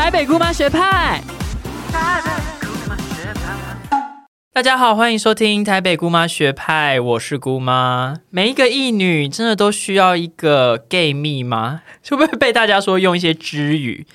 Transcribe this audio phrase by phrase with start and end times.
[0.00, 1.20] 台北姑妈学派。
[4.50, 8.16] 大家好，欢迎收听台北姑妈学派，我是姑妈。
[8.30, 11.82] 每一个艺女真的都需要一个 gay 蜜吗？
[12.08, 14.06] 会不会被大家说用一些知语？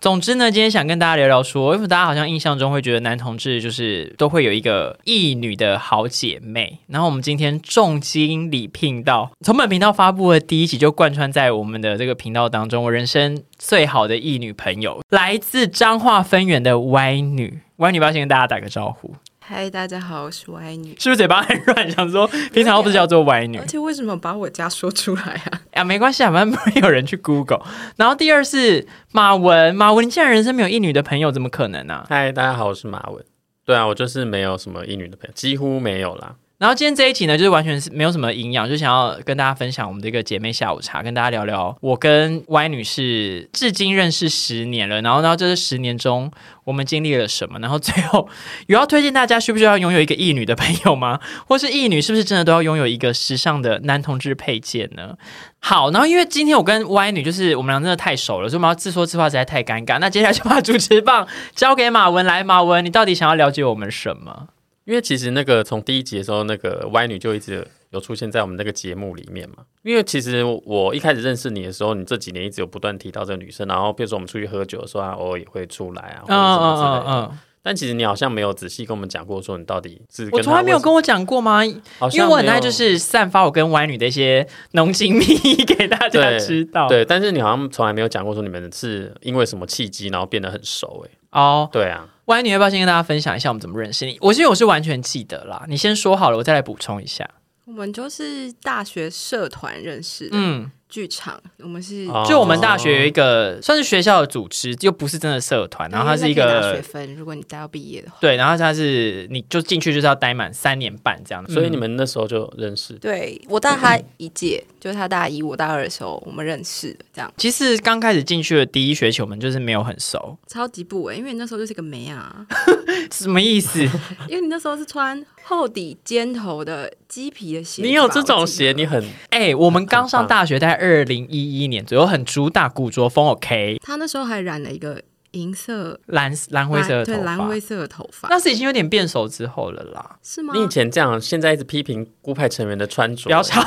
[0.00, 6.78] 总之呢，今天想跟大家聊聊说，因为大家好像印象中会觉得男同志就是都会有一个异女的好姐妹。
[6.86, 17.60] 然后我们今天重金礼聘到，从本频道发布的第一集就贯穿在我们的这个频道当中，我人生最好的异女朋友，来自彰化分园的歪女。
[17.78, 19.12] 歪女，不要先跟大家打个招呼？
[19.50, 20.94] 嗨，大家好，我是歪女。
[20.98, 21.88] 是不是嘴巴很软？
[21.90, 25.62] 想说平常不是叫做歪女而，且为什么把我家说出来啊？
[25.72, 27.62] 啊，没关系啊，反正不会有人去 Google。
[27.96, 32.04] 然后第二是马文，马文，你竟然人生没有一女的朋友，怎么可能啊？
[32.10, 33.24] 嗨，大家好，我是马文。
[33.64, 36.34] 对啊，我就是没有什么一女的朋友，几乎没有啦。
[36.58, 46.28] 然后今天这一集呢，就是完全是没有什么营养，就想要跟大家分享我们这个姐妹下午茶，跟大家聊聊我跟歪女士至今认识十年了，然后然后这十年中
[46.64, 48.28] 我们经历了什么，然后最后
[48.66, 51.20] 有要推荐大家需不需要拥有一个异女的朋友吗？
[51.46, 55.14] 或是异女是不是真的都要拥有一个时尚的男同志配件呢？
[55.60, 60.00] 好，然后因为今天我跟歪女就是我们俩真的太熟了，所以我们要自说自话实在太尴尬。
[60.00, 64.48] 那接下来就把主持棒交给马文来，马文，你到底想要了解我们什么？
[64.88, 69.56] 因为其实那个从第一集的时候，那个歪女就一直有出现在我们那个节目里面嘛。
[69.82, 77.32] 因为其实我一开始认识你的时候，你这几年一直有不断提到这个女生，然后比如说我们出去喝酒的时候，她偶尔也会出来啊，或者什么之类的。
[77.60, 81.62] 但其实你好像没有仔细跟我们讲过，说你到底是我从来没有跟我讲过吗？
[81.66, 81.82] 因
[82.14, 86.88] 为我很爱就是散发我跟歪女的一些浓情蜜意给大家知道。
[86.88, 94.16] 对，但是你好像从来没有讲过说你们是因为什么契机，然后变得很熟哎、哦，对啊，歪女要不要先跟大家分享一下我们怎么认识你？
[94.20, 97.28] 我因为我是完全记得啦，你先说好了，我再来补充一下。
[97.64, 108.16] 我们就是大学社团认识的，嗯，剧场，我们是哦就我们大学有一个算是学校的组织，又不是真的社团，然后它是一个学分，如果你待到毕业的话。
[108.22, 112.94] 对，然后它是你就进去就是要待满三年半这样子，所以你们那时候就认识。
[112.94, 117.32] 对我大他一届，就是他大一，我大二的时候我们认识的，这样。
[117.36, 122.46] 其实刚开始进去的第一学期，我们就是没有很熟，超级不稳，因为你那时候就是个梅啊，
[123.12, 123.80] 什么意思？
[124.28, 135.02] 因为你那时候是穿厚底尖头的鸡皮的鞋，你有这种鞋，你很哎、我们刚上大学，在二零一一年左右，很主打古着风，OK，他那时候还染了一个
[135.32, 137.26] 银色、蓝蓝灰色的对头发。
[137.26, 140.18] 蓝灰，色的头发，那是已经有点变熟之后了啦。
[140.22, 140.54] 是吗？
[140.56, 143.62] 你以前这样，现在一直批评孤派成员的穿着，不要吵。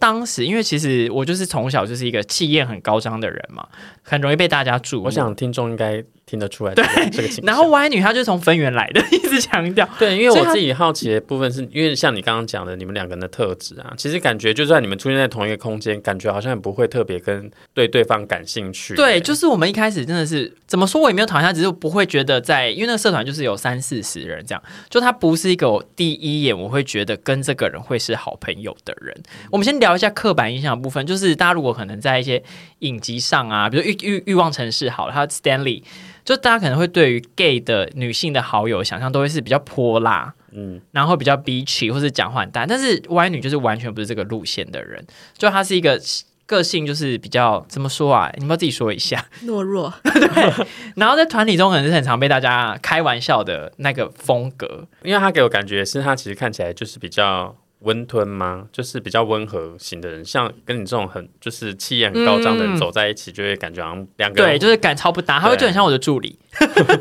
[0.00, 3.68] 当时，因为其实我就是从小就是一个气焰很高张的人嘛，
[4.02, 5.04] 很容易被大家注目。
[5.04, 7.46] 我想听众应该听得出来对这个情况。
[7.46, 9.88] 然后歪女她就是从分园来的，一直强调。
[9.98, 18.94] 对，因为我自己好奇的部分是，因为像你刚刚讲的，你们两个人的特质啊，其实感觉就算你们出现在同一个空间，感觉好像也不会特别跟对对方感兴趣。
[18.94, 29.16] 对，就是我们一开始真的是怎么说，我也没有讨厌他，只是不会觉得在，因为那个社团就是有三四十人这样，就他不是一个我第一眼我会觉得跟这个人会是好朋友的人。
[29.50, 32.42] 我们先聊一下刻板印象的部分，就是大家如果可能在一些
[32.80, 35.82] 影集上啊，比如欲欲欲望城市好了，他 Stanley，
[36.24, 45.04] 就大家可能会对于 gay 的女性的好友想象都会是比较泼辣，嗯，然后比较 bitchy 或是讲话很大，但是歪女就是完全不是这个路线的人，
[45.36, 46.00] 就她是一个
[46.46, 48.28] 个性就是比较怎么说啊？
[48.36, 49.24] 你们要自己说一下。
[49.44, 50.66] 懦弱 对，
[50.96, 66.38] 然后在团体中可能是很常被大家开玩笑的那个风格，因为她给我感觉是她其实看起来就是比较温吞吗，就是比较温和型的人，像跟你这种很就是气焰很高涨的人嗯走在一起，就会感觉好像两个人对，就是感超不搭，他会就很像我的助理，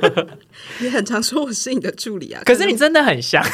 [0.79, 3.43] 你很常说我是你的助理啊，可是你真的很像。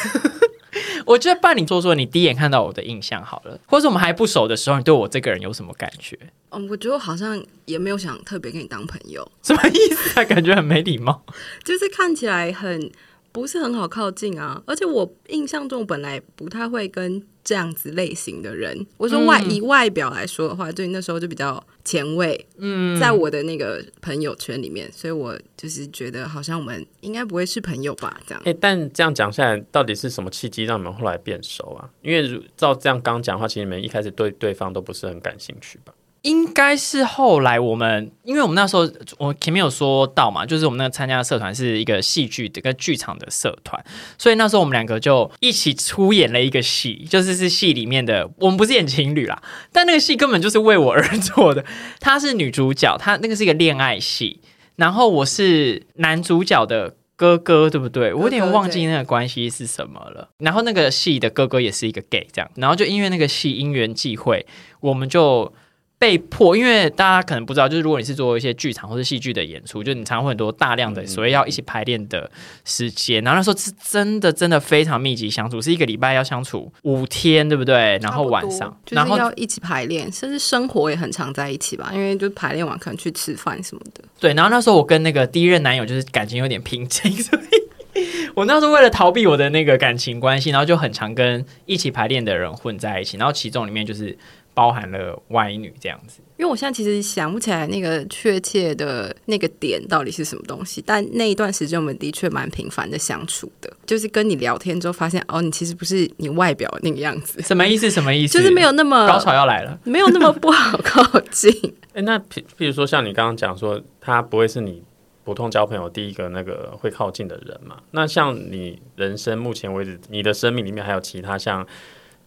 [1.06, 6.18] 我觉得，不然你做做你第一眼看到我的印象好了，或者我们还不熟的时候，你对我这个人有什么感觉？
[6.50, 10.24] 嗯，我觉得我好像也没有想特别跟你当朋友，什么意思啊？
[10.24, 11.24] 感觉很没礼貌。
[11.64, 12.90] 就是看起来很
[13.36, 14.62] 不是很好靠近啊。
[14.64, 28.42] 而且我印象中本来不太会跟这样子类型的人，我说外、嗯以外表来说的话，就那时候就比较前卫，嗯，在我的那个朋友圈里面，所以我就是觉得好像我们应该不会是朋友吧，这样。
[28.46, 31.90] 哎、但这样讲下来，到底是什么契机让你们后来变熟啊？
[32.00, 35.92] 因为如照这样刚讲的话，其实你们一开始对对方都不是很感兴趣吧？
[36.26, 38.82] 应该是后来我们，因为我们那时候
[39.16, 43.80] 我前面有说到嘛，就是我们那个参加的社团是一个戏剧的跟剧场的社团，
[44.18, 49.40] 所以那时候我们两个就一起出演了一个戏，就是是戏里面的我们不是演情侣啦，
[49.70, 51.64] 但那个戏根本就是为我而做的。
[52.00, 54.40] 她是女主角，她那个是一个恋爱戏，
[54.74, 56.96] 然后我是男主角的。
[57.18, 58.12] 哥哥对不对？
[58.12, 60.28] 我有点忘记那个关系是什么了。
[60.36, 64.44] 然后那个戏的哥哥也是一个 gay，这样，然后就因为那个戏因缘际会，
[64.80, 65.50] 我们就
[65.98, 72.30] 被迫，因为大家可能不知道，就是如果你是做一些剧场或者戏剧的演出，就你常会很多大量的嗯所谓要一起排练的
[72.64, 77.98] 时间，然后那时候是真的真的非常密集相处，是一个礼拜要相处五天，对不对？
[78.02, 84.04] 然后晚上，就然后是要一起排练，甚至生活也很常在一起吧，因为就排练完可能去吃饭什么的。
[84.20, 88.02] 对，然后那时候我跟那个第一任男友就是感情有点瓶颈，所以
[88.34, 94.16] 我那时候为了逃避我的那个感情关系，然后就很常跟一起排练的人混在一起，然后其中里面就是
[94.56, 96.20] 包含了歪女这样子。
[96.38, 107.90] 因为我现在其实想不起来那个确切的那个点到底是什么东西，但那一段时间我们的确蛮频繁的相处的，就是跟你聊天之后发现，哦，你其实不是你外表那个样子，什么意思？
[107.90, 108.38] 什么意思？
[108.38, 109.78] 就是没有那么高潮要来了。
[109.84, 111.52] 没有那么不好靠近。
[111.92, 114.82] 哎， 那譬譬如说像你刚刚讲说，他不会是你
[115.24, 117.78] 普通交朋友第一个那个会靠近的人嘛？
[117.90, 121.66] 那像你人生目前为止，你的生命里面还有其他像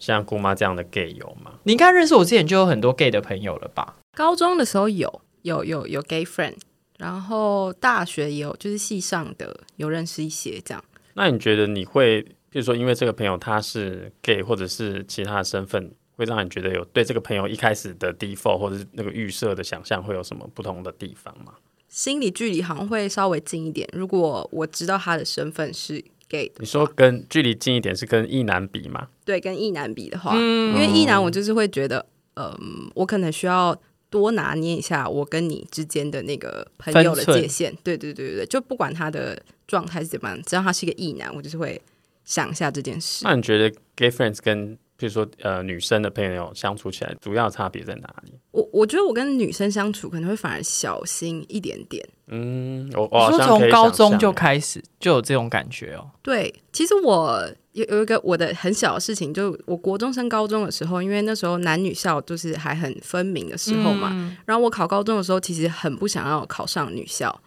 [0.00, 1.52] 像姑妈这样的 gay 有吗？
[1.62, 3.94] 你应该认识我之前就有很多 gay 的朋友了吧？
[4.16, 6.56] 高中的时候有有有有 gay friend，
[6.98, 10.82] 然后大学也有，就是系上的有认识一些这样。
[11.14, 21.52] 那你觉得你会，比如说因为这个朋友他是 gay，或者是其他的身份，会让你觉得有对这个朋友一开始的 default 或者是那个预设的想象会有什么不同的地方吗？
[21.88, 23.88] 心理距离好像会稍微近一点。
[23.92, 29.08] 如果我知道他的身份是 gay，你说跟距离近一点是跟异男比吗？
[29.30, 32.04] 对，跟异男比的话，因为异男我就是会觉得，
[32.34, 33.76] 嗯、我可能需要
[34.10, 37.72] 多拿捏一下我跟你之间的那个朋友的界限。
[37.84, 41.80] 对对对对对，就不管他的状态是怎么样，只要他是一个异男，我就是会
[42.24, 43.24] 想一下这件事。
[43.24, 48.32] 那你觉得 gay friends 跟譬如说呃女生的朋友相处起来，主要差别在哪里？
[48.50, 52.04] 我我觉得我跟女生相处可能会反而小心一点点。
[52.26, 56.10] 嗯，我我说像从高中就开始就有这种感觉哦。
[56.20, 64.10] 对，其实我有有一个我的很小的事情，就我国中升高中的时候，因为那时候男女校就是还很分明的时候嘛。
[64.12, 67.40] 嗯然后我考高中的时候，其实很不想要考上女校，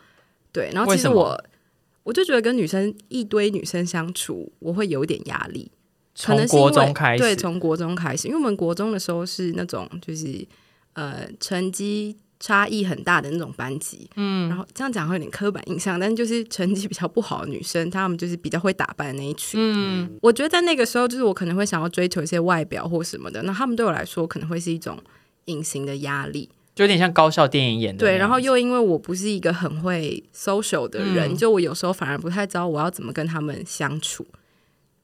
[0.52, 0.70] 对。
[0.74, 1.38] 然后其实我
[2.04, 5.70] 我就觉得跟女生一堆女生相处，我会有一点压力。
[6.16, 10.48] 可从国能是因为中开始，对，从国中开始，因为我们国中的时候是那种就是
[10.94, 25.00] 呃成绩差异很大的那种班级，嗯，然后这样讲会有点刻板印象，但是就是成绩比较不好的女生，她们就是比较会打扮的那一群，嗯，我觉得在那个时候，就是我可能会想要追求一些外表或什么的，那他们对我来说可能会是一种
[25.46, 31.38] 隐形的压力，就有点像高校电影演的对，然后又因为我不是一个很会 social 的人，嗯。
[31.38, 34.28] 就我有时候反而不太知道我要怎么跟他们相处。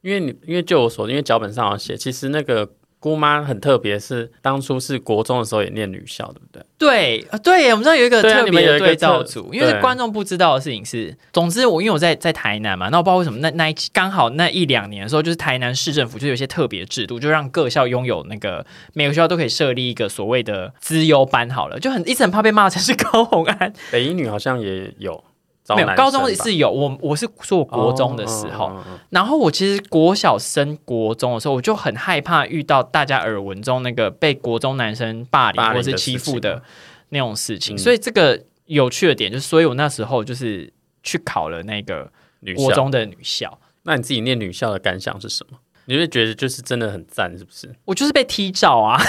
[0.02, 6.63] 因为你因为就我所，因为脚本上有写，其实那个姑妈很特别，是当初是国中的时候也念女校，对不对？
[6.78, 9.81] 对啊，对，我们知道有一个特别的对照组，因为对。
[9.81, 25.13] 观众不知道的事情是，总之我因为我在在台南嘛，那我不知道为什么那那一刚好那一两年的时候，就是台南市政府就有一些特别制度，就让各校拥有那个每个学校都可以设立一个所谓的资优班，好了，就很一直很怕被骂成是高红安， 北一女好像也有。
[25.13, 25.29] 招
[25.75, 28.71] 没有高中是有我我是说我国中的时候，
[29.10, 36.62] 然后我其实国小升国中的时候，我就很害怕遇到大家耳闻中那个被国中男生霸凌或是欺负的
[37.10, 37.75] 那种事情。
[37.75, 40.71] 嗯所以这个有趣的点就是，所以我那时候就是
[41.04, 42.12] 去考了那个
[42.42, 42.54] 女。
[42.56, 45.57] 国中的女校，那你自己念女校的感想是什么？
[45.86, 47.74] 你会觉得就是真的很赞，是不是？
[47.86, 49.01] 我就是被踢照啊。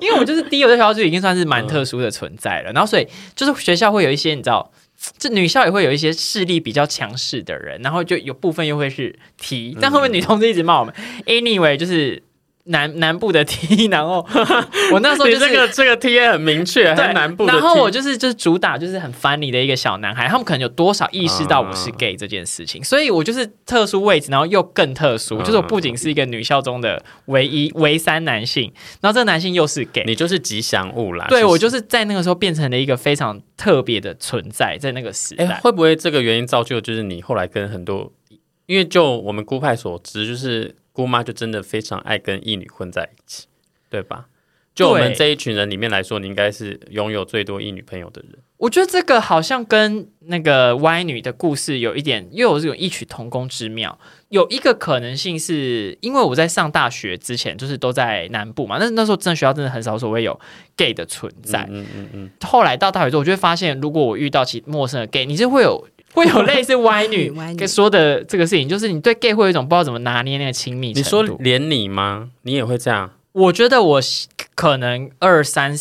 [0.00, 4.70] 因为我就是第一，我在学校就已经算是蛮特殊的存在了，然后所以就是学校会有一些你知道，
[5.18, 10.94] 这女校也会有一些势力比较强势的人，然后就有部分又会是 T，但后面女同志一直骂我们。
[11.26, 12.22] Anyway，就是
[12.66, 14.26] 南南部的 T，然后
[14.92, 17.58] 我那时候你就是这个这个 T A 很明确，还对南部的 T。
[17.58, 30.04] 然后我就是就是主打就是很 funny 的一个小男孩，他们可能有多少意识到我是啊 gay 这件事情，所以我就是特殊位置，然后又更特殊，嗯就是我不仅是一个女校中的唯一唯三男性，然后这个男性又是 gay。
[30.06, 31.26] 你就是吉祥物啦。
[31.28, 35.60] 对我就是在那个时候变成了一个非常特别的存在，在那个时哎、代。
[35.62, 38.10] 会不会这个原因造就就是你后来跟很多，
[38.66, 43.46] 因为就我们姑派所知，就是姑妈就真的非常爱跟异女混在一起，
[43.90, 44.28] 对吧？
[44.74, 48.38] 就我们这一群人里面来说，你应该是拥有最多异女朋友的人。
[48.56, 53.96] 我觉得这个好像跟那个歪女的故事有一点，又有这种异曲同工之妙。
[54.30, 60.38] 有一个可能性是因为我在上大学之前，就是都在南部嘛，那那时候真的学校真的很少所谓有
[60.76, 61.68] gay 的存在。
[61.70, 71.26] 嗯嗯嗯后来到大学之后，我就会发现，如果我遇到其陌生的 gay，你是会有会有类似歪女 跟说的这个事情，就是你对 gay 会有一种不知道怎么拿捏那个亲密你程度。
[71.26, 72.30] 说连你吗？
[72.42, 73.10] 你也会这样？
[73.32, 74.00] 我觉得我
[74.54, 75.72] 可能二三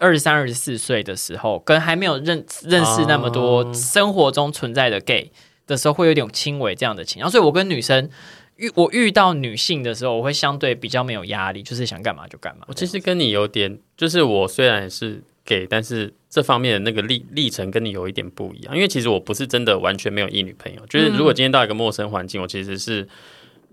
[0.00, 5.30] 二十三、二十四岁的时候，跟还没有认认识那么多哦生活中存在的 gay
[5.66, 7.30] 的时候，会有点轻微这样的情况。
[7.30, 8.08] 所以我跟女生
[8.56, 12.64] 遇我遇到女性的时候，我会相对比较没有压力，就是想干嘛就干嘛。
[12.68, 18.76] 我其实跟你有点，就是我虽然是 gay，但是这方面的那个历历程跟你有一点不一样。
[18.76, 23.08] 因为其实我不是真的完全没有异女朋友，就是如果今天到一个陌生环境，我其实是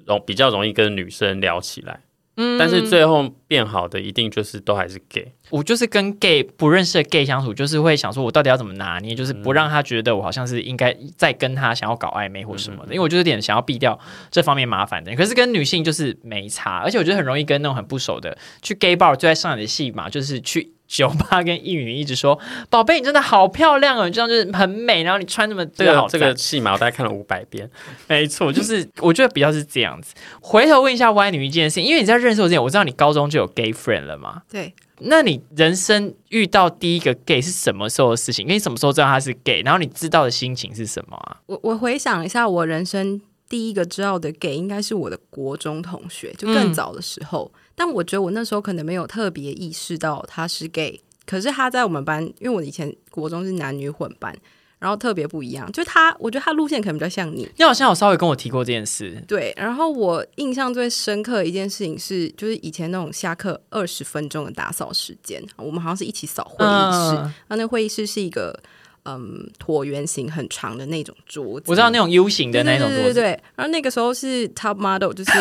[0.06, 2.00] 容比较容易跟女生聊起来。
[2.38, 5.34] 嗯，但是最后变好的一定就是都还是 gay。
[5.52, 14.00] 我就是跟 gay 不认识的 gay 相处，就是会想说，我到底要怎么拿捏，就是不让他觉得我好像是应该再跟他想要搞暧昧或什么的，因为我就有点想要避掉
[14.32, 15.14] 这方面麻烦的。
[15.16, 20.73] 可是跟女性就是没差，而且我觉得很容易跟那种很不熟的去 gay bar 最爱上演的戏嘛，就是去。
[20.88, 25.04] 酒吧跟一女一直说：“宝贝，你真的好漂亮哦，你这样就是很美。
[25.04, 27.70] 然后你穿这么这个这个戏嘛，我大概看了五百遍。
[28.08, 30.14] 没错，就是我觉得比较是这样子。
[30.42, 34.42] 回头问一下歪女一件事，因为你在认识我之前，我知道你高中就有 gay friend 了嘛？
[34.52, 34.74] 对。
[35.06, 38.46] 那你人生遇到第一个 gay 是什么时候的事情？
[38.46, 39.62] 因为什么时候知道他是 gay？
[39.64, 41.38] 然后你知道的心情是什么啊？
[41.48, 43.20] 我我回想一下，我人生
[43.54, 47.52] 第一个知道的 gay 应该是我的国中同学，就更早的时候。
[47.76, 54.36] 但我觉得我那时候可能没有特别意识到他是 gay，可是他在我们班，因为我以前国中是男女混班，
[54.80, 55.72] 然后特别不一样。
[55.72, 57.48] 就他，我觉得他路线可能比较像你。
[57.56, 59.24] 你好像有稍微跟我提过这件事。
[59.28, 67.32] 对，然后我印象最深刻的一件事情是，就是以前那种下课二十分钟的打扫时间，我们好像是一起扫会议室。
[67.50, 68.60] 那那会议室是一个
[69.06, 73.04] 嗯椭圆形很长的那种桌子，我知道那种 U 型的那种桌子。
[73.04, 73.44] 对对对。
[73.56, 75.32] 然后那个时候是 Top Model，就是。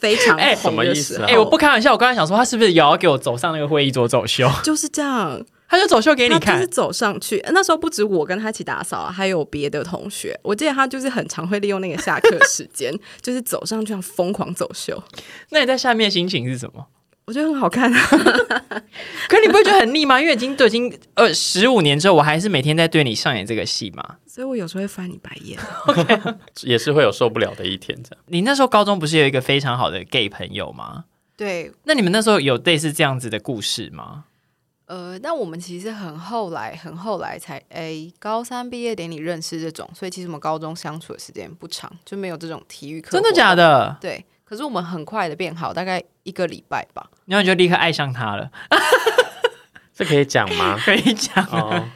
[0.00, 1.20] 非常 哎什么意思？
[1.24, 4.48] 哎，我不开玩笑，我刚才想说，他是不是也要给我走上那个会议桌走秀？
[4.62, 7.44] 就是这样，他就走秀给你看，就是走上去。
[7.52, 10.38] 那时候不止我跟他一起打扫，还有别的同学。
[10.44, 15.02] 我记得他就是很常会利用那个下课时间， 就是走上去疯狂走秀。
[15.50, 16.86] 那你在下面心情是什么？
[17.28, 17.92] 我觉得很好看，
[19.28, 20.18] 可你不会觉得很腻吗？
[20.18, 25.58] 因为已经都已经呃十五年之后，我还是每天在对你上演这个戏嘛，所以我有时候会翻你白眼，
[26.64, 27.94] 也是会有受不了的一天。
[28.02, 31.04] 这样，你那时候高中不是有一个非常好的 gay 朋友吗？
[31.36, 34.24] 对，那你们那时候有类似这样子的故事吗？
[34.86, 43.10] 呃，那我们其实很后来，很后来才诶，高三毕业典礼认识这种，所以其实我们高中相处的时间不长，就没有这种体育课。
[43.10, 43.98] 真的假的？
[44.00, 44.24] 对。
[44.48, 48.50] 可是我们很快的变好，大概一个礼拜吧，然后就立刻爱上他了。
[49.94, 50.78] 这可以讲吗？
[50.82, 51.86] 可以讲哦。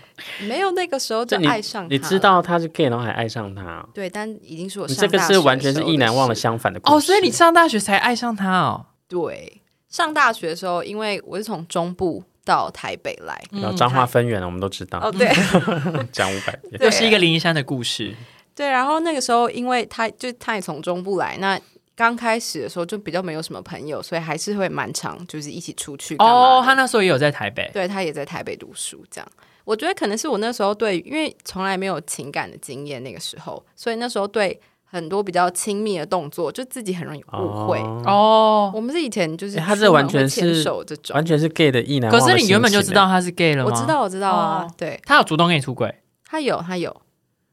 [0.43, 3.85] 没有那个时候就爱上，你知道他是 gay，然后还爱上他。
[3.95, 7.01] 对，但已经是我你这个是完全是意难忘的相反的哦。
[7.01, 8.85] 所以你上大学才爱上他哦？
[9.09, 15.01] 对，上大学的时候，因为我是从中部到台北来，然后彰化分远了，我们都知道。
[15.01, 15.27] 哦，对，
[16.13, 18.15] 讲五百遍，又是一个灵山的故事。
[18.55, 21.59] 对，然后那个时候，因为他就他也从中部来，那。
[21.95, 26.17] 刚开始的时候就比较没有什么朋友，所以还是会蛮常就是一起出去。
[26.17, 29.05] 哦，他那时候也有在台北，对他也在台北读书。
[29.11, 29.29] 这样，
[29.65, 37.79] 我觉得可能是我那时候对，因为从来没有情感的经验，那个时候，所以那时候对很多比较亲密的动作，就自己很容易误会。
[38.07, 42.11] 哦，我们是以前就是他这完全是手这种，完全是 gay 的意难。
[42.11, 43.71] 可是你原本就知道他是 gay 了吗？
[43.71, 44.67] 我知道，我知道啊。
[44.79, 45.95] 对，他有主动跟你出轨，
[46.25, 46.95] 他有，他有。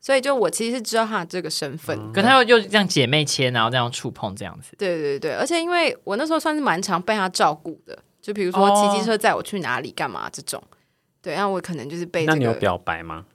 [0.02, 4.76] 所以，就我其实是知道他这个身份，可他又又这样姐妹签，然后这样触碰这样子。
[4.78, 10.62] 对对对，而且因为我那时候算是蛮常被他照顾的，就比如说骑机车载我去哪里干嘛这种。
[11.22, 12.26] 对，然后我可能就是被。
[12.26, 13.26] 那你有表白吗？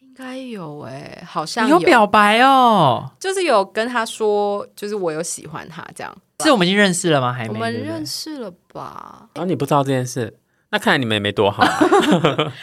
[0.00, 6.16] 应该有诶，好像有表白哦，就是有跟他说，就是我有喜欢他这样。
[6.42, 7.30] 是我们已经认识了吗？
[7.32, 7.50] 还没？
[7.50, 9.28] 我们认识了吧？
[9.34, 10.38] 然后你不知道这件事。
[10.70, 11.62] 那看来你们也没多好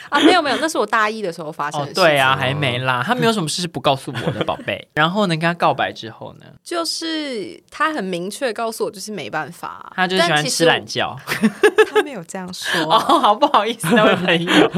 [0.10, 0.19] 啊！
[0.25, 1.93] 没有没有，那是我大一的时候发生的事。
[1.93, 3.01] 对啊，还没啦。
[3.05, 4.86] 他没有什么事是不告诉我的，宝贝。
[4.93, 11.15] 然后呢，跟他告白之后呢，就是他很明确告诉我，就是没办法，他就喜欢吃懒觉。
[11.89, 14.72] 他没有这样说哦，好不好意思，那位朋友。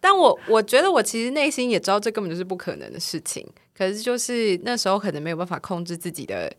[0.00, 3.44] 但我我觉得我其实内心也知道，这根本就是不可能的事情。
[3.76, 6.52] 可是就是那时候可能没有办法控制自己的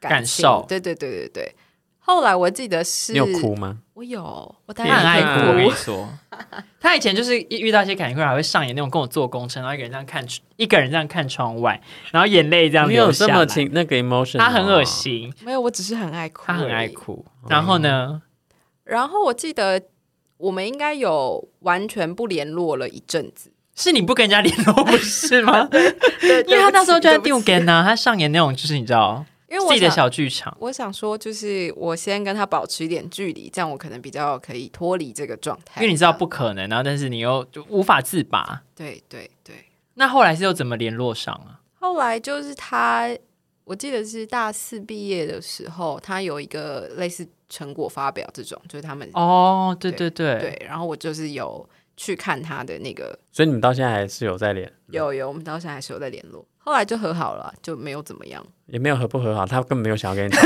[0.00, 0.64] 感受。
[0.66, 1.54] 对对对对对。
[2.02, 3.78] 后来我记得是，你有哭吗？
[3.94, 5.50] 我有，我他很爱哭。
[5.50, 6.08] 我跟你 说，
[6.80, 10.26] 他以前就是遇到一些感情困扰，会上演那种跟我坐工程，然后一个人这样看，
[10.56, 11.80] 一个人这样看窗外，
[12.10, 13.32] 然后眼泪这样流下来。
[13.34, 15.32] 没有这么情那个 emotion，他很恶心。
[15.44, 16.42] 没有，我只是很爱哭。
[16.46, 17.24] 他很爱哭。
[17.48, 18.22] 然后呢？
[18.84, 19.80] 然后我记得
[20.38, 23.52] 我们应该有完全不联络了一阵子。
[23.76, 25.68] 是你不跟人家联络不是吗？
[26.48, 29.24] 因为他那时候就在第五根呢，他上演那种就是你知道。
[29.50, 35.80] 因为自己的小剧场，我想说，就是我先跟他保持一点距离，这样我可能比较可以脱离这个状态。
[35.80, 38.62] 因为你知道不可能，然后但是你又就无法自拔。
[38.76, 39.56] 对对对。
[39.94, 41.58] 那后来是又怎么联络上啊？
[41.80, 43.08] 后来就是他，
[43.64, 51.68] 我记得是大四毕业的时候，他有一个类似成果发表这种，就是他们哦，对对对对，然后我就是有。
[52.02, 58.42] 去看他的那个所以你们到现在还是有在联，有有，我们到现在还是有在联络，后来就和好了，就没有怎么样。
[58.68, 60.40] 也没有和不和好，他根本没有想要跟你 讲，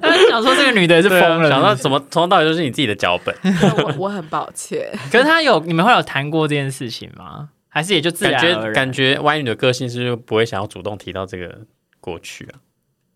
[0.00, 3.34] 他 想说这个女的是疯了，想到怎么从头到尾都是你自己的脚本，
[3.84, 7.48] 我我很抱歉，可是他有你们会有谈过这件事情吗？
[7.68, 11.58] 还是也就自然然觉感觉歪女的个性是不是不会想要主动提到这个
[12.00, 12.60] 过去啊？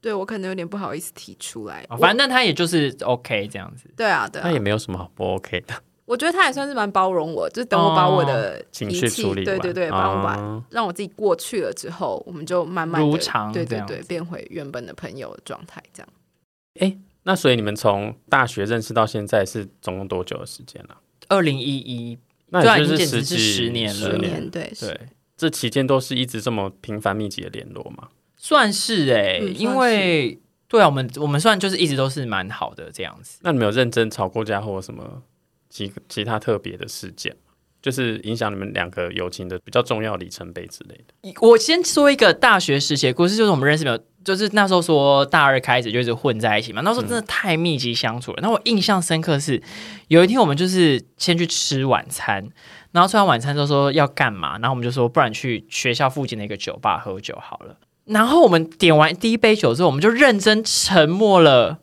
[0.00, 1.86] 对我可能有点不好意思提出来。
[1.88, 3.88] 哦反正他也就是 OK 这样子。
[3.96, 5.74] 对啊，对啊那，也没有什么好不 OK 的
[6.10, 16.98] 我觉得他也算是蛮包容我，就是等我把我的情绪处理完，对对对，帮我把、哦让我自己过去了之后，我们就慢慢地如常对对对，变回原本的朋友的状态，这样。
[17.22, 20.96] 那所以你们从大学认识到现在是总共多久的时间呢、
[21.28, 24.50] 二零一一，那就是十几十年了十年。
[24.50, 25.00] 对对，
[25.36, 28.08] 这期间都是一直这么频繁密集的联络吗？
[28.36, 33.38] 算是哎、嗯因为对啊，我们我们算就是一直都是蛮好的这样子。
[33.42, 35.22] 那你们有认真吵过架或什么
[35.70, 37.34] 其其他特别的事件？
[37.82, 41.32] 就是影响你们两个友情的比较重要里程碑之类的。
[41.40, 48.40] 我先说一个大学时期的故事，就是我们认识没有，就是那时候说大二开始就一直混在一起嘛，那时候真的太密集相处了。
[48.42, 49.62] 那、我印象深刻是
[50.08, 52.46] 有一天我们就是先去吃晚餐，
[52.92, 57.78] 然后吃完晚餐之后说要干嘛，然后我们就说不然去学校附近的一个酒吧喝酒好了。
[58.04, 61.78] 然后我们点完第一杯酒之后，我们就认真沉默了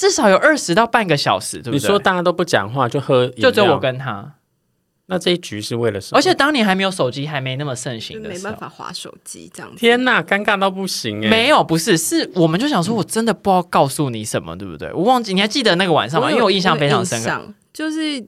[0.00, 1.74] 至少有二十到半个小时，对不对？
[1.74, 4.32] 你说大家都不讲话就喝，就只有我跟他，
[5.08, 6.18] 那这一局是为了什么？
[6.18, 8.56] 而且当年还没有手机，还没那么盛行的时候没办。
[8.58, 9.76] 法划手机这样子。
[9.76, 11.28] 天呐，尴尬到不行哎！
[11.28, 14.90] 没有，不是，是我们就想说，我真的不知道告诉你什么，对不对？
[14.94, 16.30] 我忘记，你还记得那个晚上吗？
[16.30, 17.54] 因为我印象非常深刻。
[17.74, 18.26] 就是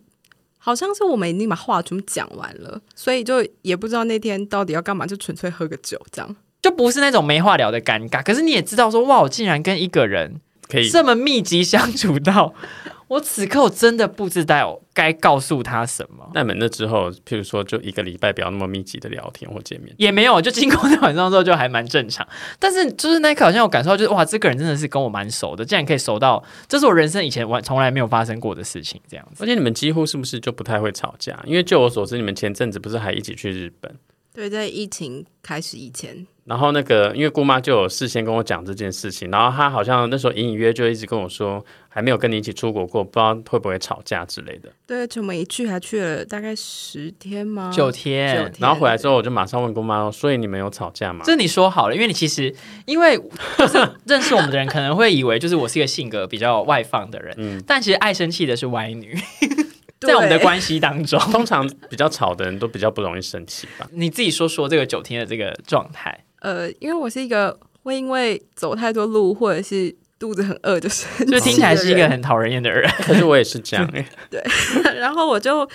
[0.58, 6.36] 好像是我们已经把话全部讲完了，所以就也不知道那天到底要干嘛，就纯粹喝个酒这样。
[6.60, 8.22] 就不是那种没话聊的尴尬。
[8.22, 10.40] 可是你也知道说，哇，我竟然跟一个人
[10.72, 12.54] 可以这么密集相处到，
[13.08, 16.30] 我此刻我真的不知道该告诉他什么。
[16.32, 22.26] 那你们那之后，譬如说就一个礼拜不要那么密集的聊天或见面，也没有，就经过那晚上之后就还蛮正常。
[22.58, 29.44] 但是就是那一刻好像我感受到，就是哇，这个人真的是跟我蛮熟的，竟然可以熟到，这是我人生以前完从来没有发生过的事情，这样子。
[29.44, 31.38] 而且你们几乎是不是就不太会吵架？
[31.44, 33.94] 因为就我所知，你们前阵子不是还一起去日本？
[34.34, 44.70] 对，在疫情开始以前，然后那个，因为姑妈就有事先跟我讲这件事情，然后她好像那时候隐隐约就一直跟我说，还没有跟你一起出国过，不知道会不会吵架之类的。
[44.86, 47.70] 对，而且我们一去还去了大概十天吗？
[47.74, 51.22] 九天，九天然后回来之后，我就马上问姑妈说，所以你们有吵架吗？
[51.26, 52.54] 这你说好了，因为你其实
[52.86, 53.18] 因为
[53.58, 59.61] 就是认识我们的人可能会以为就是我是一个性格比较外放的人，嗯但其实爱生气的是歪女，对
[60.06, 63.88] 在我们的关系当中， 通常比较吵的人都比较不容易生气吧？
[63.92, 66.24] 你自己说说这个九天的这个状态。
[66.40, 74.06] 呃，因为我是一个会因为走太多路或者是肚子很饿就生气就听起来是一个很讨人厌的人， 可是我也是这样哎、
[74.94, 75.68] 然后我就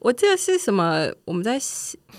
[0.00, 1.58] 我记得是什么，我们在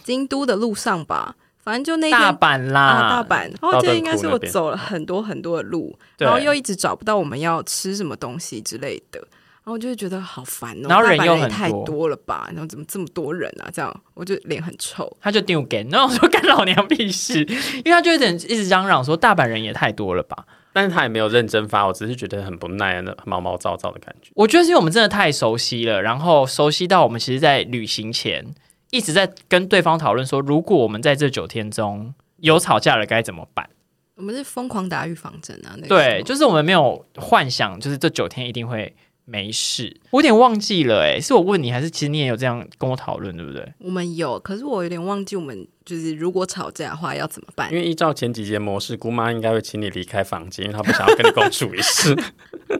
[0.03, 2.33] 京都的路上吧，反正就那大。
[2.33, 9.25] 阪啦，啊，大阪，然后我记得道顿应该是我走了很多很多的路，然后又一直找不到我们要吃什么东西之类的，
[9.65, 10.87] 然后我就会觉得好烦哦。
[10.87, 13.67] 然后人也又很多太多了吧，然后怎么这么多人啊？
[13.73, 15.11] 这样我就脸很臭。
[15.19, 17.39] 他就丢给，然后我说干老娘屁事，
[17.83, 20.45] 因为他就有点一直嚷嚷说大阪人也太多了吧。
[20.71, 24.29] 但是他也没有认真发，我只是觉得很不耐，那毛毛躁躁的感觉。
[24.35, 28.45] 我觉得是因为我们真的太熟悉了，然后熟悉到我们其实，在旅行前
[28.91, 33.69] 一直在跟对方讨论说，如果我们在这九天中有吵架了，该怎么办？
[34.17, 38.93] 我们是疯狂打预防针啊，那个对，就是我们没有幻想，就是这九天一定会
[39.25, 39.99] 没事。
[40.11, 43.73] 我有点忘记了、欸，是我问你，还是其实你也有这样跟我讨论，对不对？
[43.79, 47.77] 我们有，可是我有点忘记我们就是如果吵架的话要怎么办因。
[47.77, 52.15] 为依照前几节模式，姑妈应该会请你离开房间，因为她不想要跟你共处一室。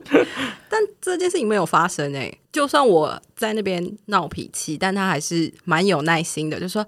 [0.70, 6.86] 但这件事情没有发生哎、就算我在那边闹脾气，但他还是蛮有耐心的，就说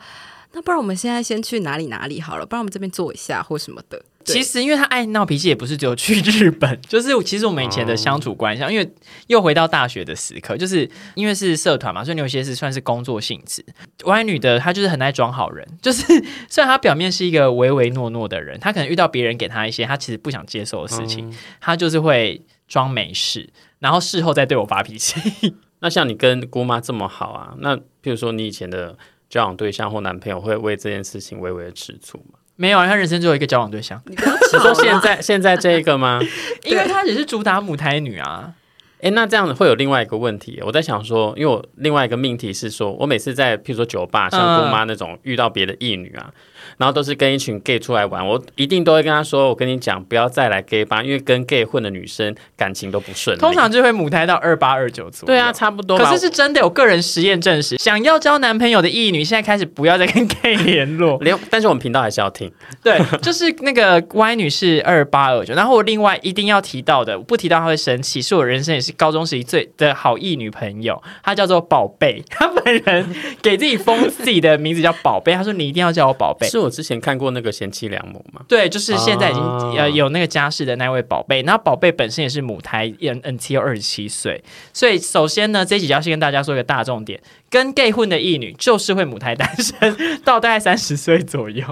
[0.54, 4.04] 那不然我们现在先去哪里哪里好了，不然我们这边坐一下或什么的。
[4.28, 8.88] 对其实，因为他爱闹脾气，也不是只有去日本， 就是其实我们以前的相处关系上，因为
[9.28, 13.66] 又回到大学的时刻，就是因为是社团嘛，所以你有些是算是工作性质。
[14.04, 16.04] 歪女的她就是很爱装好人， 就是
[16.50, 25.56] 虽然她表面是一个唯唯诺诺的人，她可能遇到别人给她一些她其实不想接受的事情，她就是会装没事，然后事后再对我发脾气。
[25.80, 28.98] 那像你跟姑妈这么好啊，那譬如说你以前的
[29.30, 32.37] 交往对象或男朋友会为这件事情微微的吃醋吗？
[32.58, 34.16] 没有啊，他人生只有一个交往对象，你
[34.60, 36.20] 说现在现在这个吗？
[36.66, 38.54] 因为他只是主打母胎女啊。
[39.00, 46.34] 哎，那这样子会有另外一个问题，我在想说，因为我另外一个命题是说，我每次在譬如说酒吧，像姑妈那种遇到别的异女啊。
[46.78, 55.28] 然后都是跟一群 gay 出来玩，我一定都会跟他说：“我跟你讲，不要再来 gay 吧，因为跟 gay 混的女生感情都不顺。”通常就会母胎到二八二九左右。
[55.28, 55.98] 对啊，差不多。
[55.98, 61.18] 可是是真的有个人实验证实，想要交男朋友的异女，现在开始不要再跟 gay 联络。
[61.24, 62.52] 连，但是我们频道还是要听。
[62.84, 65.54] 对，就是那个 Y 女是二八二九。
[65.54, 72.24] 然后我另外一定要提到的，不提到她会生气，是我人生也是高中时期最的好异女朋友，她叫做宝贝。
[72.30, 76.47] 她本人给自己封自己的名字叫宝贝，她说你一定要叫我宝贝。
[76.48, 77.52] 是我之前看过那个。
[77.58, 79.44] 贤妻良母嘛，对，就是现在已经
[79.80, 91.66] 呃有那个家世的那位宝贝，然后宝贝本身也是母胎，N N T 二十七岁，所以首先呢，这几要先跟大家说一个大重点，跟 gay 混的异女就是会母胎单身 到大概三十岁左右，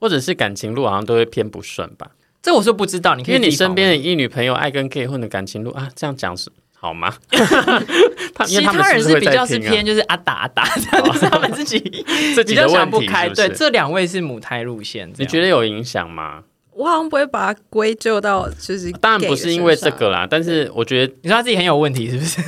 [0.00, 2.12] 或者是感情路好像都会偏不顺吧？
[2.40, 6.50] 这我是不知道，你可以你身边的异女朋友爱跟 gay 混的感情路啊，这样讲是。
[6.86, 7.12] 好吗？
[8.46, 11.78] 其他人是比较是偏就是啊打啊打这样，是 他们自己
[12.46, 13.28] 比较想不开。
[13.30, 16.44] 对，这两位是母胎路线，你觉得有影响吗？
[16.72, 20.26] 我好像不会把它归咎到就是，当然不是因为这个啦。
[20.28, 22.40] 但是我觉得你说他自己很有问题，是不是？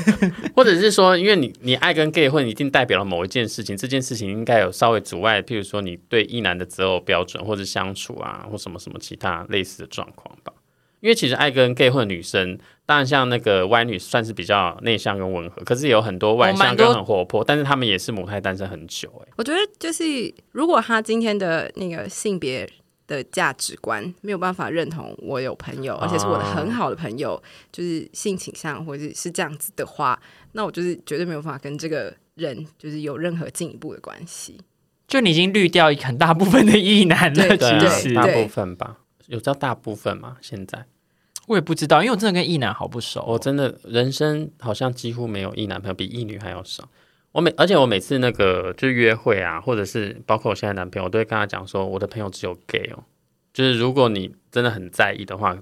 [0.54, 10.52] 或者是说，因为你你爱跟 gay 混，一定代表了某一件事情，这件事情应该有稍微阻碍，譬如说你对异男的择偶标准，或者相处啊，或什么什么其他类似的状况吧。
[11.00, 12.58] 因为其实爱跟 gay 混的女生。
[12.86, 19.10] 当然，像那个 Y 女算是比较内向跟温和，可是也有很多外向跟很活泼，但是他们也是母胎单身很久。
[19.26, 20.02] 哎，我觉得就是
[20.52, 22.66] 如果他今天的那个性别
[23.06, 30.18] 的价值观没有办法认同我有朋友，而且是我的很好的朋友，就是性倾向或者是这样子的话，
[30.52, 34.58] 那我就是绝对没有办法跟这个人就是有任何进一步的关系。
[35.06, 38.96] 就你已经滤掉很大部分的异男了，其实大部分吧，
[39.28, 40.36] 有叫大部分吗？
[40.40, 40.84] 现在？
[41.46, 43.24] 我也不知道，因为我真的跟异男好不熟。
[43.26, 46.86] 我真的人生好像几乎没有异男朋友，比异女还要少。
[47.32, 53.04] 我每而且我每次那个就约会啊，或者是包括我现在男朋友，我都会跟他讲说，我的朋友只有 gay 哦。
[53.54, 55.56] 就是如果你真的很在意的话，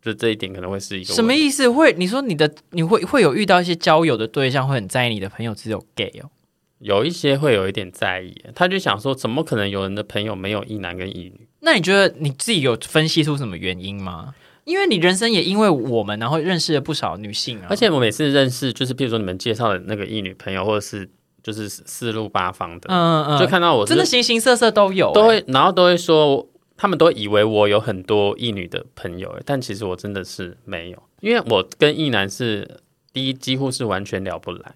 [0.00, 1.68] 就这一点可能会是一个什么意思？
[1.70, 6.30] 会你说你的你会会有遇到一些交友的对象会很在意你的朋友只有 gay 哦？
[6.78, 11.48] 有一些会有一点在意，他就想说，怎么可能有人的朋友没有一男跟一女？
[11.64, 14.34] 那你觉得你自己有分析出什么原因吗？
[14.64, 17.66] 因为你人生也因为我们，然后认识了不少女性啊。
[17.68, 21.08] 而且我每次认识，就是比如说你们介绍的那个异女朋友，或者是
[21.42, 26.46] 就是四路八方的，嗯嗯，就看到我真的形形色色都有，都会，然后都会说，
[26.76, 32.78] 他们都以为我有很多异女的朋友，但其实我真的是没有，因为我跟异男是
[33.12, 34.74] 第一几乎是完全聊不来。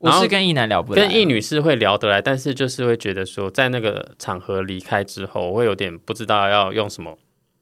[0.00, 7.18] 我是跟异男聊不来，跟异女是会聊得来，但是就是会觉得说，在那个场合离开之后，我会有点不知道要用什么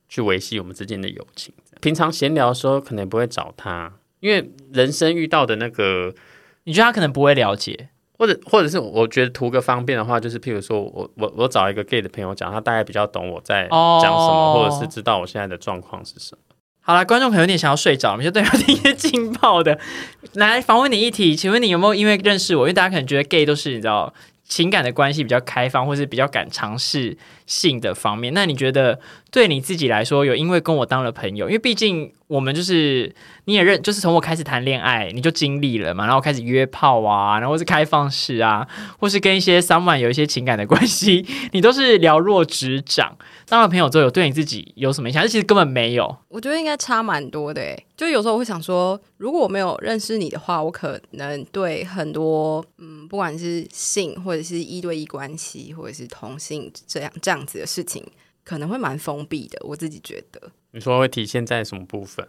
[0.08, 1.52] 去维系我们之间的友情。
[1.80, 6.14] 平常闲聊的时候，可能不会找他，因为人生遇到的那个，
[6.62, 16.42] 你觉得他可能不会了解，或者或者是我觉得图个方便的话，就是譬如说我我我找一个 gay 的朋友讲，他大概比较懂我在讲什么，或者是知道我现在的状况是什么。
[16.88, 19.78] 好了，观众可能有点想要睡着，我们就对听一些劲爆的
[20.32, 24.14] 来访问你一题，请问你有没有因为认识我，因为大家可能觉得 gay 都是你知道
[24.48, 28.98] 情感的关系比较开放，或是比较敢尝试性的方面，那你觉得？
[29.30, 33.12] 对你自己来说，有因为跟我当了朋友，因为毕竟我们就是
[33.46, 38.68] 你也认，就是从我开始谈恋爱，你就经历了嘛，然后开始约炮啊，然后是开放式啊，
[39.00, 43.16] 或是跟一些 someone 有一些情感的关系，你都是了若指掌。
[43.46, 45.26] 当了朋友之后，有对你自己有什么影响？
[45.26, 46.16] 其实根本没有。
[46.28, 58.04] 我觉得应该差蛮多的，就有时候我会想说，如果我没有认识你的话，我可能对很多嗯，不管是性或者是一对一关系，或者是同性这样这样子的事情。
[58.48, 60.50] 可能会蛮封闭的，我自己觉得。
[60.70, 62.26] 你说会体现在什么部分？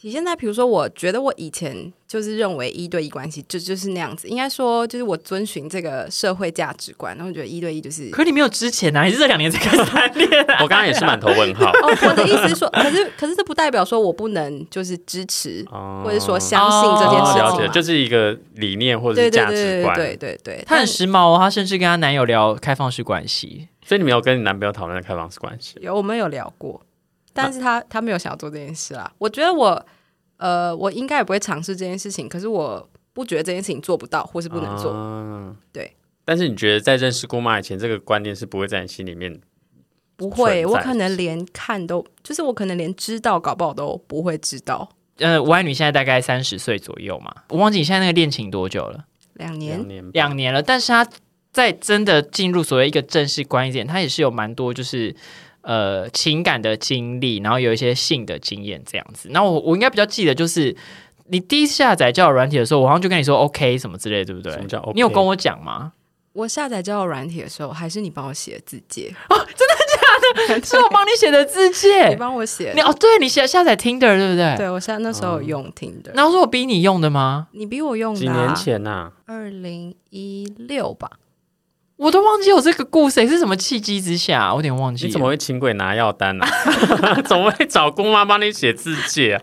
[0.00, 8.08] 体现在比如说，我觉得我以前就是认为一对一关系就就是那样子，应该说就是我遵循这个社会价值观，然后觉得一对一就是。
[8.08, 10.54] 可你没有之前啊，你是这两年才开始谈恋爱。
[10.62, 11.70] 我刚刚也是满头问号。
[11.70, 15.62] 哦，我的意思是说，可是可是这不代表说我不能就是支持，
[16.02, 17.42] 或者说相信这件事情。
[17.42, 19.94] 了解，就是一个理念或者是价值观。
[19.94, 23.68] 对对对，她很时髦哦，她甚至跟她男友聊开放式关系。
[23.84, 25.76] 所以你没有跟你男朋友讨论开放式关系？
[25.82, 26.80] 有，我们有聊过，
[27.32, 29.10] 但是他他没有想要做这件事啊。
[29.18, 29.86] 我觉得我
[30.36, 34.92] 呃，我应该也不会尝试这件事情，可是我不觉得这件事情做不到或是不能做。
[34.92, 35.96] 嗯对。
[36.24, 39.40] 但是你觉得在认识姑妈以前，这个观念是不会在你心里面？
[40.16, 44.88] 不会，我可能连看都，就是我可能连知道搞不好都不会知道。
[45.18, 49.04] 呃，吴爱女现在大概三十岁左右嘛，我忘记你现在那个恋情多久了？
[49.34, 51.06] 两年，两年了，但是她。
[51.52, 55.12] 在真的进入所谓一个正式关系点，他也是有蛮多就是
[55.62, 59.28] 呃情感的经历，然后有一些性的经验这样子。
[59.30, 60.74] 那我我应该比较记得就是
[61.28, 64.52] 你第一次下载交友软体的时候，我好像就跟你说 OK 什么之类的，对不对？
[64.52, 64.92] 什么叫 OK？
[64.94, 65.92] 你有跟我讲吗？
[66.32, 69.12] 我下载交友软体的时候，还是你帮我写 的字界？
[70.62, 71.68] 是我帮你写的字
[72.08, 72.14] 你。
[72.16, 72.80] 帮我写你。
[72.80, 74.56] 哦，对你下下载 Tinder 对不对？
[74.56, 77.48] 对，我现在那时候有用听的，然后是我逼你用的吗？
[77.52, 81.10] 你逼我用的、几年，前呐、二零一六吧。
[82.00, 84.50] 我都忘记有这个故事，是什么契机之下？
[84.50, 85.04] 我有点忘记。
[85.04, 87.20] 你怎么会请鬼拿药单呢、啊？
[87.28, 89.42] 怎么会找姑妈帮你写字界啊？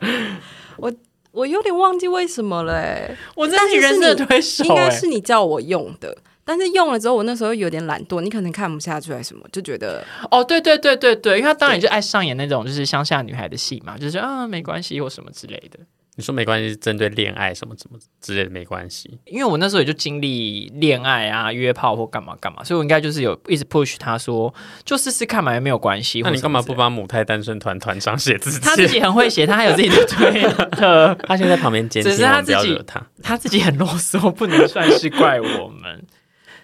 [1.33, 15.77] 我有点忘记为什么了、欸，我真的是人生的推手、欸，应该是你叫我用的，但是用了之后，我那时候有点懒惰，你可能看不下去还是什么，就觉得哦，对对对对对，因为他当然就爱上演那种就是乡下女孩的戏嘛，就是啊没关系或什么之类的。
[16.17, 19.19] 你说没关系，是针对恋爱什么什么之类的没关系。
[19.25, 24.53] 因为我那时候也就经历恋爱啊、约炮或干嘛干嘛，所以我应该就是有一直 push 他说，
[24.83, 26.21] 就试试看嘛，也没有关系。
[26.21, 28.59] 那你干嘛不或什么之类帮母胎单身团团长写字？
[28.59, 28.87] 他自？
[28.87, 30.41] 己很会写，他还有自己的推
[30.75, 33.05] 特，他现在在旁边监听，只是他自己他。
[33.21, 36.03] 他自己很啰嗦，不能算是怪我们。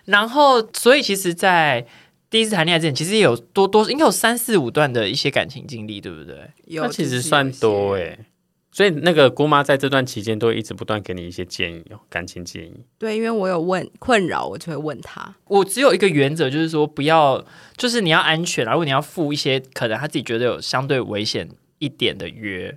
[0.06, 1.86] 然后，所以其实，在
[2.30, 6.50] 第一次谈恋爱之前，其实也有多多应该有三四五段的一些感情经历，对不对？
[6.66, 8.18] 有那其实算多哎、
[8.76, 12.74] 所以那个姑妈在这段期间都会一直不断给你一些建议哦，感情建议。
[12.98, 15.36] 对，因为我有问困扰，我就会问她。
[15.46, 17.46] 我只有一个原则，就是说不要，
[17.78, 18.72] 就是你要安全啊。
[18.72, 22.76] 如果你要付一些可能他自己觉得有相对危险一点的约，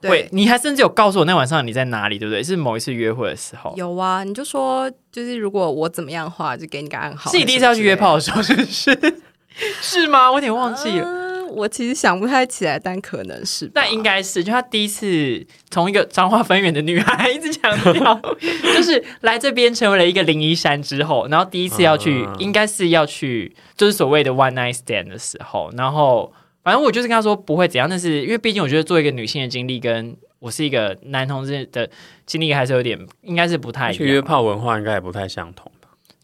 [0.00, 2.40] 对，你还甚至有告诉我那晚上你在哪里，对不对？
[2.40, 7.32] 是某一次约会的时候，有啊，你就说就是如果我怎么样的话，就给你个暗号。
[7.32, 8.96] 是你第一次要去约炮的时候，是不是？
[9.82, 10.30] 是吗？
[10.30, 11.04] 我有点忘记了。
[11.04, 13.72] 嗯我其实想不太起来，但可能是吧。
[13.74, 18.20] 但应该是，就他第一次从一个彰化分园的女孩一直强调，
[18.74, 26.32] 就是来这边成为了一个灵异山之后，然后第一次要去，啊应该是要去，就是所谓的 one night stand 的时候，然后
[26.62, 31.88] 反正我就是跟他说不会怎样，但是因为毕竟我觉得做一个女性的经历，跟我是一个男同志的
[32.26, 33.98] 经历还是有点，应该是不太一样。
[33.98, 35.79] 去约炮文化应该也不太相同吧？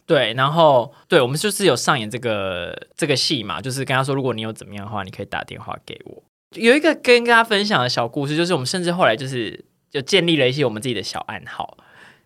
[0.07, 6.23] 对，然后对我们就是有上演这个这个戏嘛，就是跟他说，如果你有怎么样的话，你可以打电话给我。
[6.55, 11.77] 有一个跟跟他分享的小故事，就是我们甚至后来就是就建立了一些我们自己的小暗号，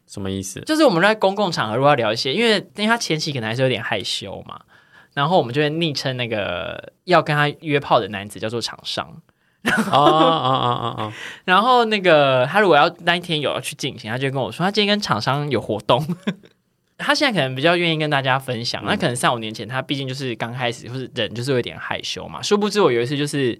[0.06, 0.60] 什么意思？
[0.60, 4.60] 就是我们在公共场合如果要聊一些，因为因为他前期可能还是有点害羞嘛，
[5.14, 9.22] 然后我们就会昵称那个要跟他约炮的男子叫做厂商。
[9.62, 11.12] 哦哦哦哦哦，
[11.44, 16.02] 然后那个他如果要那一天有要去进行，他就会跟我说他今天跟厂商有活动。
[17.00, 22.42] 他现在可能比较愿意跟大家分享，那可能三五年前他毕竟就是刚开始，就是人就是有点害羞嘛。
[22.42, 23.58] 殊不知我有一次就是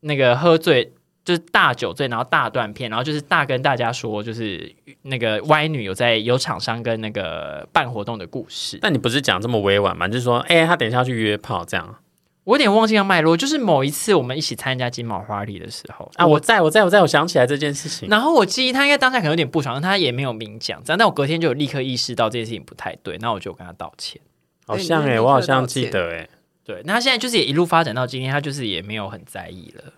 [0.00, 0.92] 那个喝醉，
[1.24, 8.78] 就是大酒醉，然后大断片，然后就是大跟大家说，就是那个歪女有在有厂商跟那个办活动的故事。
[8.82, 10.08] 但你不是讲这么委婉吗？
[10.08, 11.96] 就是说，哎、他等一下要去约炮这样
[12.44, 16.26] 我有点忘记了脉络，就是某一次我们一起参加金毛花礼的时候啊？
[16.26, 24.20] 我在我在我在我想起来这件事情，然后我记忆他应该当下可能有点不爽，他也没有明讲，这样，但我隔天就有立刻意识到这件事情不太对，那我就跟他道歉。
[24.66, 26.28] 好像哎、我好像记得哎、
[26.64, 29.92] 对，那他现在就是也一路发展到今天，他就是也没有很在意了，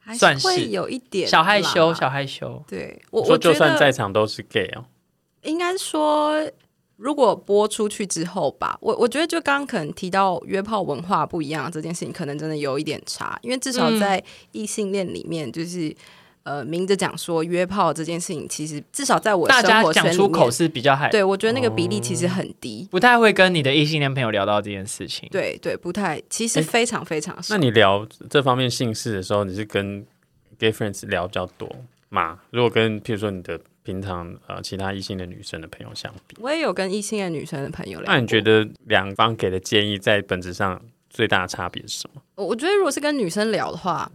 [0.00, 2.62] 还算是会有一点小害羞，小害羞。
[2.66, 4.84] 对我说就算我觉得在场都是 gay 哦，
[5.42, 6.40] 应该说，
[6.96, 15.94] 如果播出去之后吧，我我觉得就刚刚可能提到约炮文化不一样这件事情，可能真的有一点差，因为至少嗯在异性恋里面，就是、
[16.44, 22.86] 呃明着讲说约炮这件事情，其实至少在我大家生活圈里讲出口，是比较害，对我觉得那个比例其实很低。
[22.90, 25.28] 不太会跟你的异性恋朋友聊到这件事情。
[25.32, 27.54] 对对，不太，其实非常非常少。
[27.54, 30.06] 那你聊这方面性事的时候，你是跟
[30.58, 31.68] gay friends 聊比较多
[32.10, 32.38] 吗？
[32.50, 38.12] 如果跟譬如说你的平常呃其他异性的女生的朋友相比，我也有跟异性的女生的朋友聊。
[38.12, 42.22] 那你觉得两方给的建议在本质上最大的差别是什么？
[42.34, 44.10] 我我觉得如果是跟女生聊的话，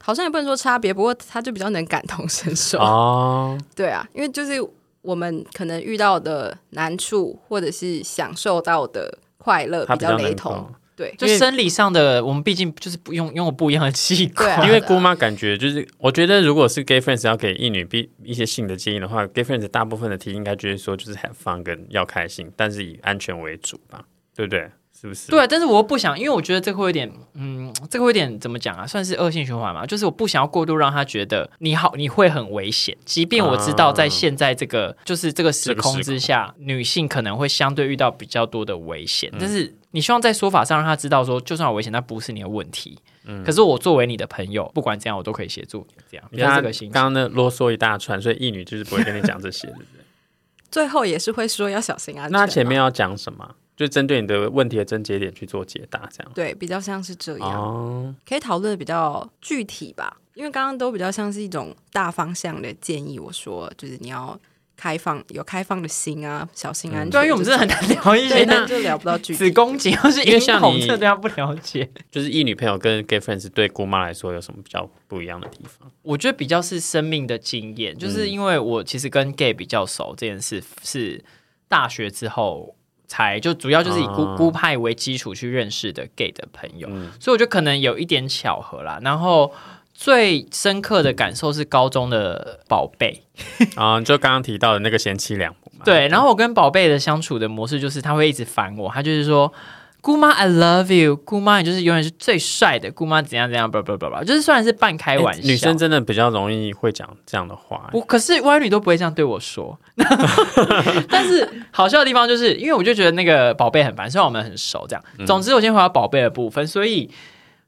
[0.00, 2.78] 好像也不能说差别，不过她就比较能感同身受。
[2.78, 4.54] 哦， 对啊，因为就是
[5.02, 10.70] 我们可能遇到的难处，或者是享受到的快乐比较雷同够。
[11.00, 14.54] 对，就生理上的，我们毕竟就是不用拥有不一样的器官。
[14.54, 24.04] 啊因为姑妈感觉就是，我觉得如果是 gay friends 要给一女必一些性的建议的话，gay friends 大部分的题应该就是说就是 have fun 跟要开心，但是以安全为主吧，
[24.36, 24.68] 对不对？
[25.00, 25.30] 是不是？
[25.30, 28.86] 对啊，但是我又不想，因为我觉得这个会有点，嗯，这个会有点怎么讲啊？
[28.86, 29.86] 算是恶性循环嘛。
[29.86, 32.96] 就是我不想要过度让他觉得你好，你会很危险。
[33.06, 42.98] 即便我知道在现在这个、就是这个时空之下，女性可能会相对遇到比较多的危险，但是你希望在说法上让他知道说，就算有危险，那不是你的问题。
[43.44, 45.94] 可是我作为你的朋友，不管怎样，我都可以协助你。
[46.10, 46.70] 这样，你看这个。
[46.92, 50.04] 刚刚那啰嗦一大串，所以一女就是不会跟你讲这些，对不对？
[50.70, 52.40] 最后也是会说要小心安全嘛。
[52.40, 53.54] 那前面要讲什么？
[53.80, 56.30] 就针对你的问题的症结点去做解答，这样。
[56.34, 60.18] 对比较像是这样，哦，可以讨论的比较具体吧。
[60.34, 64.38] 因为刚刚都比较像是一种大方向的建议，我说就是你要
[64.76, 67.22] 开放，有开放的心啊，小心安全。
[67.22, 69.50] 因为我们真的很难聊一些，那就聊不到具体子体。
[69.50, 71.90] 宫颈或是因为像你这大家不了解。
[72.12, 75.90] 就是异女朋友跟 gay friends 对姑妈来说有什么比较不一样的地方？
[76.02, 81.24] 我觉得比较是生命的经验，就是因为我其实跟 gay 比较熟这件事是
[81.66, 82.76] 大学之后
[83.10, 89.00] 才就主要就是以孤、哦孤派为基础去认识的 gay 的朋友，嗯所以我觉得可能有一点巧合啦。
[89.02, 89.52] 然后
[89.92, 93.24] 最深刻的感受是高中的宝贝，
[93.74, 95.84] 啊、就刚刚提到的那个贤妻良母嘛。
[95.84, 99.52] 对，然后我跟宝贝的相处的模式就是他会一直烦我，他就是说。
[100.00, 101.14] 姑妈，I love you。
[101.16, 102.90] 姑妈，你就是永远是最帅的。
[102.90, 109.78] 姑妈怎样怎样，不不不不，就是虽然是半开哎玩笑，女生真的比较容易会讲这样的话、我可是歪女都不会这样对我说，
[111.08, 115.04] 但是好笑的地方就是，因为我就觉得那个宝贝很烦，虽然我们很熟，这样。
[115.26, 117.10] 总之，我先回到宝贝的部分，所以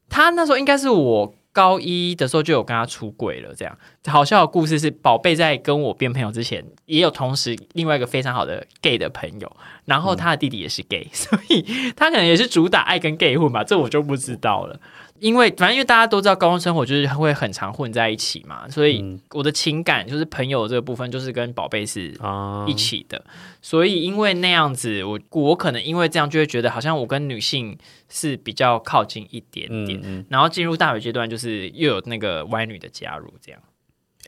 [0.09, 3.55] 他那时候应该是我高一的时候就有跟他出轨了。
[3.55, 11.63] 这样好笑的故事是，宝贝在跟我变朋友之前，也有同时另外一个非常好的 gay 的朋友，然后他的弟弟也是 gay，、所以
[11.95, 14.81] 他可能也是主打爱跟 gay 混吧，这我就不知道了。
[15.23, 19.21] 因为反正因为大家都知道高中生活就是会很常混在一起嘛，所以嗯。
[19.31, 22.67] 我的情感就是朋友这个部分就是跟宝贝是啊。
[22.67, 23.25] 一起的，
[23.61, 33.61] 所以因为那样子，我我可能因为这样就会觉得好像我跟女性是比较靠近一点点，嗯嗯，然后进入大学阶段就是又有那个歪女的加入，这样。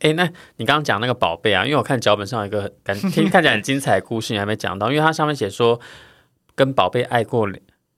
[0.00, 0.24] 哎、那
[0.56, 5.80] 你刚刚讲那个宝贝啊，因为我看脚本上有一个很感听 看起来很精彩的故事，你还没讲到，因为它上面写说
[6.54, 7.48] 跟宝贝爱过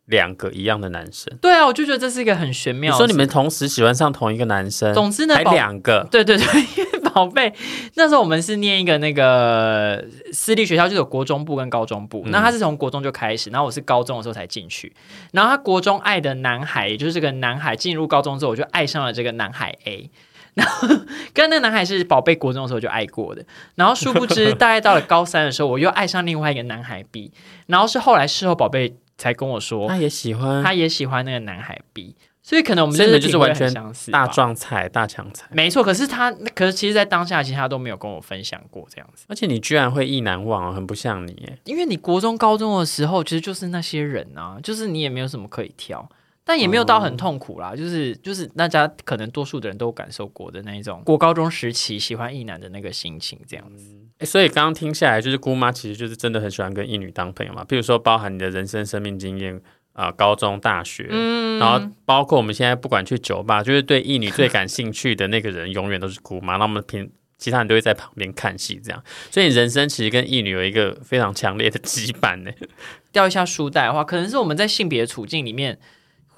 [0.06, 1.32] 两两个一样的男生。
[1.40, 2.96] 对啊，我就觉得这是一个很玄妙。
[2.96, 6.44] 说你们同时喜欢上同一个男生，总之呢，还两个，对对对，
[6.76, 7.52] 因为 宝贝
[7.94, 12.22] 那时候我们是念一个那个私立学校，就有国中部跟高中部。
[12.24, 14.92] 嗯那他是从国中就开始，然后我是高中的时候才进去。
[15.32, 20.10] 然后他国中爱的男孩，也就是这个男孩进入高中之后，我就爱上了这个男孩 A。
[20.56, 20.88] 然后
[21.34, 27.30] 跟那个男孩是宝贝国中的时候就爱过的，然后殊不知 大概到了高三的时候，我又爱上另外一个男孩 B，
[27.66, 39.24] 然后是后来事后宝贝才跟我说，他也喜欢他也喜欢那个男孩 B，所以可能我们真的就是完全相似大壮菜、大强菜，没错，可是他，可是其实，在当下，其实他都没有跟我分享过这样子。
[39.29, 41.59] 而且你居然会意难忘哦，很不像你耶。
[41.64, 46.09] 因为你国中、高中的时候，其实就是那些人啊，就是你也没有什么可以挑，
[46.46, 47.76] 但也没有到很痛苦啦。
[47.76, 53.94] 就是就是大家可能多数的人都感受过的那一种过高中时期喜欢异男的那个心情，这样子。
[54.18, 57.62] 诶所以刚刚听下来，就是姑妈其实就是真的很喜欢跟异女当朋友嘛。
[57.64, 59.61] 比如说，包含你的人生生命经验
[59.92, 66.56] 啊、高中、大学，嗯然后包括我们现在不管去酒吧，就是对异女最感兴趣的那个人，永远都是姑妈。
[66.56, 69.02] 那我们平其他人都会在旁边看戏，这样。
[69.30, 72.50] 所以你人生其实跟异女有一个非常强烈的羁绊呢。
[73.12, 75.78] 掉一下书袋的话，可能是我们在性别处境里面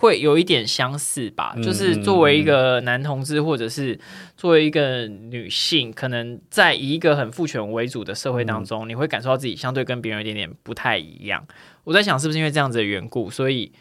[0.00, 1.52] 会有一点相似吧。
[1.56, 3.98] 嗯就是作为一个男同志，或者是
[4.36, 11.44] 作为一个女性，可能在以一个很父权为主的社会当中，你会感受到自己相对跟别人有一点点不太一样。
[11.82, 13.72] 我在想，是不是因为这样子的缘故，所以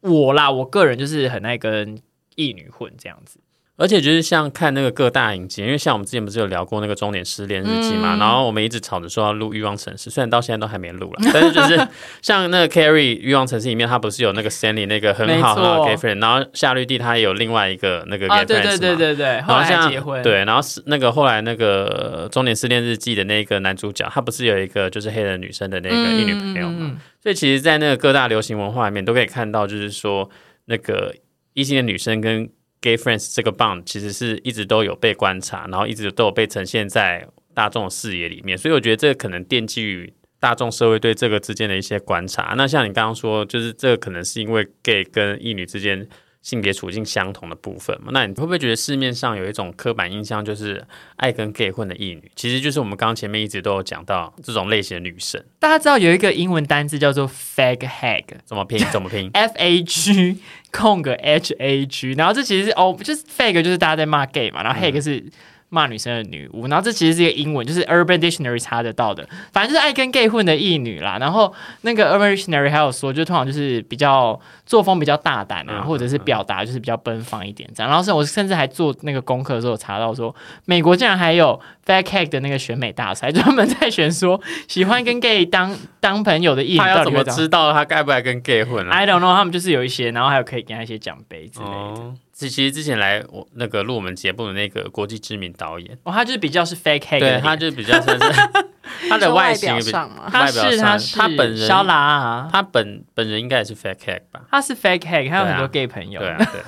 [0.00, 1.98] 我啦，我个人就是很爱跟
[2.34, 3.40] 异女混这样子。
[3.76, 11.88] 而且就是像看那个各大影集，因为像我们之前不是有聊过那个《终点失恋日记》嘛，嗯然后我们一直吵着说要录《欲望城市》，虽然到现在都还没录了， 但是就是
[12.22, 18.96] 像那个 Carrie《欲望城市》里面，他不是有那个 Stanley 那个很好很好的 gay friend，然后夏绿蒂她也有另外一个那个 gay 啊，friend，对对对。
[18.96, 26.96] 对对，然后像还结婚，对，然后是那个后来那个《终点失恋日记》的那个男主角，他不是有一个就是黑人女生的那个一女朋友嘛？
[27.22, 30.30] 所以其实，在那个各大流行文化里面，都可以看到，就是说
[30.64, 31.14] 那个
[31.52, 32.48] 异性的女生跟
[32.86, 38.56] gay friends 这个 bond 其实是一直都有被观察，然后一直都有被呈现在大众的视野里面。
[38.56, 42.54] 所以我觉得这个可能奠基于大众社会对这个之间的一些观察。
[42.56, 46.08] 那像你刚刚说，就是这个可能是因为 gay 跟异女之间。
[46.42, 50.80] 性别处境相同的部分嘛，那你会不会觉得市面上有一种刻板印象，就是
[51.16, 60.36] 爱跟 gay 混的异女，其实就是我们刚刚前面一直都有讲到这种类型的女生，大家知道有一个英文单字叫做 fag hag，怎么拼怎么拼？F A G
[60.76, 65.24] 空个 H A G，然后这其实是哦，就是 fake 就是大家在骂 gay 嘛，然后 hag 是
[65.76, 71.18] 骂女生的女巫，然后这其实是一个英文，就是 Urban Dictionary 查得到的，反正就是爱跟 gay 混的异女啦。
[71.20, 77.90] 然后那个 Urban Dictionary 还有说，就通常就是比较作风比较大胆啊，嗯或者是表达就是比较奔放一点这样。
[77.90, 80.34] 然后是我甚至还做那个功课的时候查到说，
[80.64, 92.14] 美国竟然还有 fag hag 的那个选美大赛， 专门在选说喜欢跟 gay 当当朋友的异女他要怎么知道他该不该跟 gay 混啊？I don't know，他们就是有一些，然后还有可以给他一些奖杯之类的。
[92.38, 98.26] 其其实之前来我那个录我们节目的那个国际知名导演，哦他就是比较是 fake hag，的对，他就比较算是
[99.08, 104.42] 他的外形比表上嘛，他是他是他本人肖拉啊，他本本人应该也是 fake head 吧？
[104.50, 106.20] 他是 fake hag，他有很多 gay 朋友。
[106.20, 106.60] 对啊，对，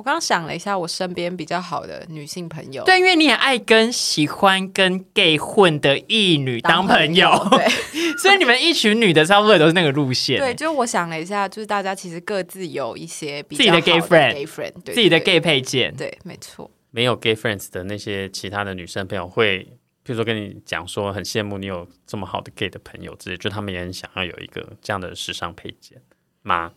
[0.00, 7.68] 我刚刚想了一下，我身边比较好的女性朋友，对，因为你也爱跟喜欢跟 gay 混的异女当朋友，对
[8.16, 10.38] 所以你们一群女的差不多也都是那个路线。
[10.38, 15.94] 对，就是我想了一下，就是大家其实各自有一些比自己的 gay friend gay friend，对自己的 gay 配件。
[15.94, 16.70] 对，没错。
[16.90, 19.58] 没有 gay friends 的那些其他的女生朋友会，
[20.02, 26.00] 譬如说跟你讲说很羡慕你有这么好的 gay 的朋友之类，就他们也很想要有一个这样的时尚配件
[26.40, 26.72] 吗？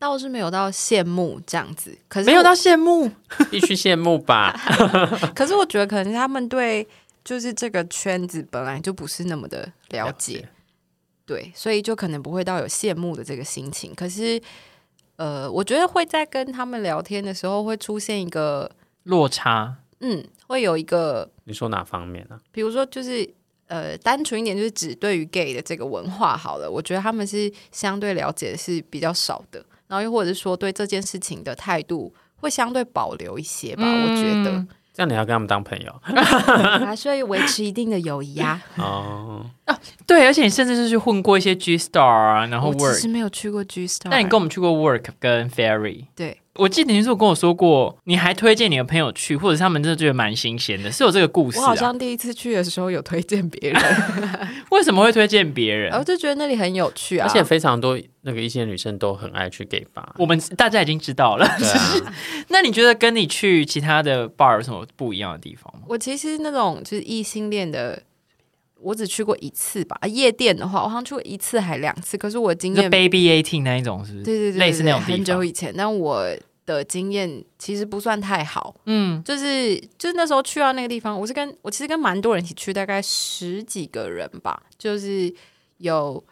[0.00, 3.08] 倒是没有到羡慕这样子，可是没有到羡慕，
[3.50, 4.58] 必须羡慕吧？
[5.36, 6.88] 可是我觉得可能他们对
[7.22, 10.48] 就是这个圈子本来就不是那么的了解，
[11.26, 13.94] 对，所以就可能不会到有羡慕的这个心情。
[13.94, 14.40] 可是，
[15.16, 18.70] 呃，我觉得会在跟他们聊天的时候会出现一个，
[19.02, 19.76] 落差。
[20.00, 23.34] 嗯，会有一个，你说哪方面呢、比如说就是。
[23.70, 36.00] 呃，单纯一点就是指对于 gay 的这个文化好了，我觉得他们是相对了解的是比较少的，然后又或者是说对这件事情的态度会相对保留一些吧，我觉得嗯这样你要跟他们当朋友
[36.84, 38.60] 还是要维持一定的友谊啊。
[38.76, 39.46] 哦？
[40.06, 42.94] 对，而且你甚至是去混过一些 G Star 啊，然后我其 Work。
[42.94, 46.06] 实没有去过 G Star，那你跟我们去过 Work 跟 Ferry。
[46.16, 51.62] 对我记得你是有跟我说过，你还推荐你的朋友去，或者是他们真的觉得蛮新鲜的，是有这个故事啊？
[51.62, 53.82] 我好像第一次去的时候有推荐别人，
[54.70, 56.02] 为什么会推荐别人我？
[56.02, 60.12] 就觉得那里很有趣啊，而且非常多那个一些女生都很爱去 gay 吧。
[60.18, 61.46] 我们大家已经知道了。
[61.46, 61.56] 啊，
[62.48, 65.82] 那你觉得跟你去其他的 bar 有什么不一样的地方吗？
[65.88, 68.02] 我其实那种就是异性恋的，
[68.82, 69.96] 我只去过一次吧。
[70.00, 74.24] 啊夜店的话，我好像去过一次还两次，可是我经就验 Baby Eighteen 那一种是不是？
[74.24, 75.00] 对对对，类似那种。
[75.00, 76.26] 很久以前，但我
[76.66, 78.74] 的经验其实不算太好。
[78.86, 85.32] 嗯，就是就是那时候去到那个地方，我是跟我其实跟蛮多人一起去，大概十几个人吧，就是
[85.78, 86.22] 有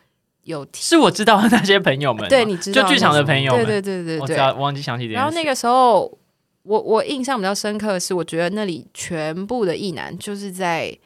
[0.44, 5.14] 有是我知道的那些朋友们，对，你知道就剧场的朋友们，对对对对对我知道，忘记想起这件事。
[5.16, 6.18] 然后那个时候，
[6.62, 10.96] 我我印象比较深刻的是，我觉得那里全部的异男就是在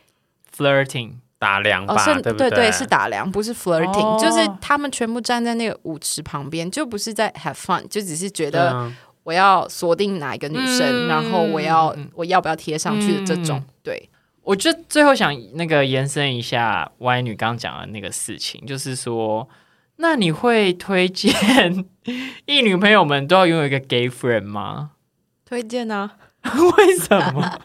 [0.54, 1.12] flirting，
[1.42, 14.08] 打量吧，哦，是对不对对是打量，不是 flirting，、哦就是他们全部站在那个舞池旁边，就不是在 have fun，就只是觉得啊我要锁定哪一个女生，嗯然后我要嗯我要不要贴上去的这种，嗯对。
[14.44, 19.48] 我就最后想那个延伸一下歪女刚刚讲的那个事情，就是说，
[19.96, 21.32] 那你会推荐
[22.46, 24.90] 异女朋友们都要拥有一个 gay friend 吗？
[25.44, 26.16] 推荐啊，
[26.76, 27.60] 为什么？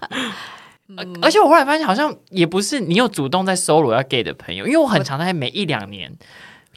[0.89, 6.11] 嗯而且我后来发现，好像也不是你有主动在搜罗要 gay 的朋友，因为我很常在每一两年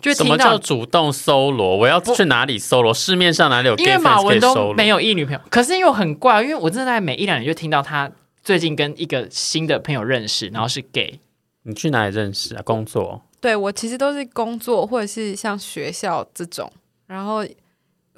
[0.00, 1.76] 就会什么叫听到，主动搜罗？
[1.76, 2.92] 我要去哪里搜罗？
[2.92, 4.72] 市面上哪里有因 gay 为马文都以搜？
[4.72, 8.10] 没有异女朋友，可是因为我很怪，因为我真的在每一两年就听到他
[8.42, 11.20] 最近跟一个新的朋友认识，然后是 gay，
[11.62, 12.62] 你去哪里认识啊？
[12.62, 13.22] 工作？
[13.40, 16.70] 对我其实都是工作或者是像学校这种，
[17.06, 17.44] 然后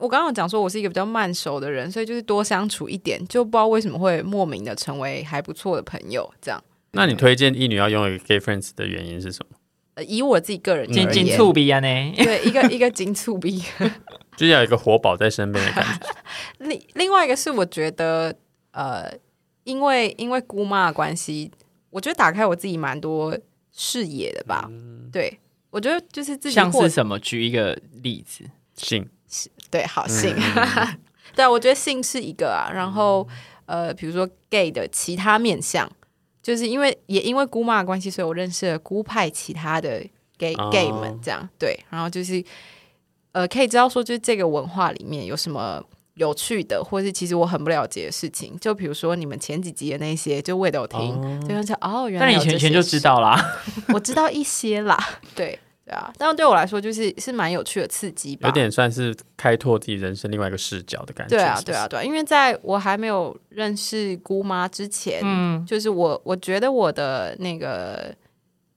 [0.02, 6.28] 我刚刚有讲说我是一个比较慢熟的人，所以就是多相处一点，就不知道为什么会莫名的成为还不错的朋友。
[6.40, 9.56] 这样，那你推荐一女要拥有一个 gay friends 的原因是什么？
[9.94, 11.86] 呃以我自己个人紧紧而言，促鼻啊呢。
[12.16, 13.62] 对一个一个金醋逼。
[14.36, 16.06] 就是要有一个活宝在身边的感觉。
[16.66, 18.34] 另另外一个是我觉得，
[18.72, 19.08] 呃，
[19.62, 21.48] 因为因为姑妈的关系，
[21.90, 23.38] 我觉得打开我自己蛮多
[23.70, 24.68] 视野的吧。
[25.12, 25.38] 对，
[25.70, 27.16] 我觉得就是自己获像是什么？
[27.20, 28.44] 举一个例子。
[28.74, 29.06] 性
[29.72, 30.98] 对好性，嗯
[31.34, 32.70] 对，我觉得性是一个啊。
[32.72, 33.26] 然后
[33.66, 35.90] 呃，比如说 gay 的其他面相，
[36.40, 40.04] 就是因为也因为姑妈的关系，所以我认识了姑派其他的
[40.38, 41.76] gay、哦 gay 们，这样对。
[41.90, 42.44] 然后就是
[43.32, 45.82] 呃，可以知道说，就是这个文化里面有什么。
[46.16, 53.42] 有趣的，或是其实我很不了解的事情，就比如说你们前几集的那些，就我也都有听，就像哦，原来但你以前就知道啦，
[53.94, 55.02] 我知道一些啦，
[55.34, 61.36] 对对啊，但对我来说就是是蛮有趣的刺激吧，有点算是开拓自己人生另外一个视角的感觉。
[61.36, 68.14] 对啊对啊，对啊，因为在我还没有认识姑妈之前，嗯，就是我我觉得我的那个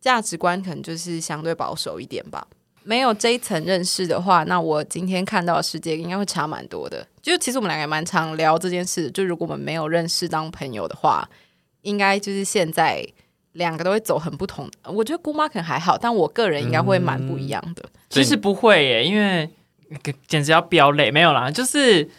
[0.01, 2.47] 价值观可能就是相对保守一点吧。
[2.87, 7.05] 没有这一层认识的话，那我今天看到的世界应该会差蛮多的。
[7.21, 11.27] 就其实我们两个也蛮常聊这件事，就如果我们没有认识当朋友的话，
[11.81, 13.03] 应该就是现在
[13.55, 14.69] 两个都会走很不同。
[14.85, 17.83] 我觉得姑妈可能还好，但我个人应该会蛮不一样的。
[18.09, 19.49] 其实不会耶，因为
[20.27, 22.09] 简直要飙泪，没有啦，就是。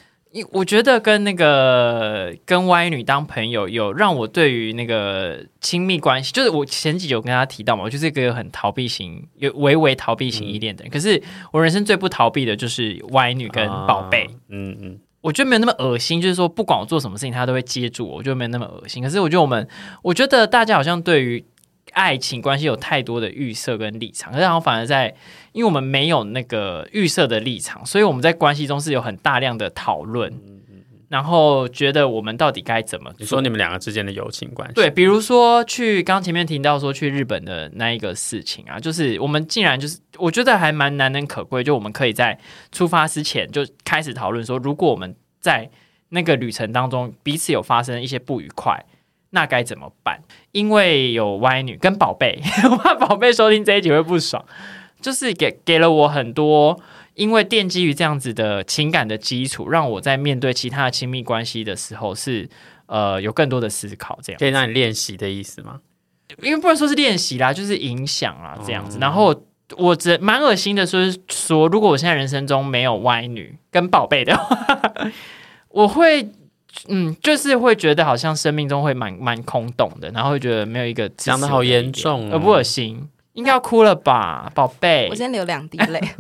[0.53, 10.93] 我觉得跟那个跟歪女当朋友，有让我对于那个亲密关系，就是我前几集有跟她提到嘛，我就是一个很逃避型，有微微逃避型依恋的人。
[10.93, 11.22] 可是
[11.53, 14.24] 我人生最不逃避的就是歪女跟宝贝。
[14.24, 19.02] 啊嗯嗯，我觉得没有那么恶心，就是说不管我做什么事情，他都会接住我，我觉得没有那么恶心。
[19.02, 19.66] 可是我觉得我们，
[20.02, 21.44] 我觉得大家好像对于
[21.94, 25.12] 爱情关系有太多的预设跟立场，可是好像反而在，
[25.50, 30.32] 因为我们没有那个预设的立场，所以我们在关系中是有很大量的讨论。
[31.09, 33.16] 然后觉得我们到底该怎么做？
[33.20, 42.36] 你说你们两个之间的友情关系，对，比如说去刚前面提到说去日本的那一个事情啊，就是我们竟然就是我觉得还蛮难能可贵，就我们可以在
[42.72, 45.70] 出发之前就开始讨论说，如果我们在
[46.09, 48.84] 那个旅程当中彼此有发生一些不愉快，
[49.30, 50.20] 那该怎么办？
[50.50, 54.44] 因为有歪女跟宝贝， 我怕宝贝收听这一集会不爽，
[55.00, 56.80] 就是给给了我很多。
[57.16, 62.46] 因为奠基于这样子的情感的基础，让我在面对其他的亲密关系的时候是
[62.84, 65.80] 呃有更多的思考，这样可以让你练习的意思吗？
[66.42, 68.98] 因为不能说是练习啦，就是影响啊这样子。
[69.00, 69.34] 然后
[69.78, 74.82] 我只蛮恶心的，说说如果我现在人生中没有歪女跟宝贝的话，
[75.70, 76.30] 我会
[76.88, 83.08] 嗯，就是会觉得好像生命中会蛮蛮空洞的，然后会觉得没有一个讲的好严重，恶不恶心？
[83.32, 85.08] 应该要哭了吧，宝贝？
[85.10, 85.98] 我先流两滴泪。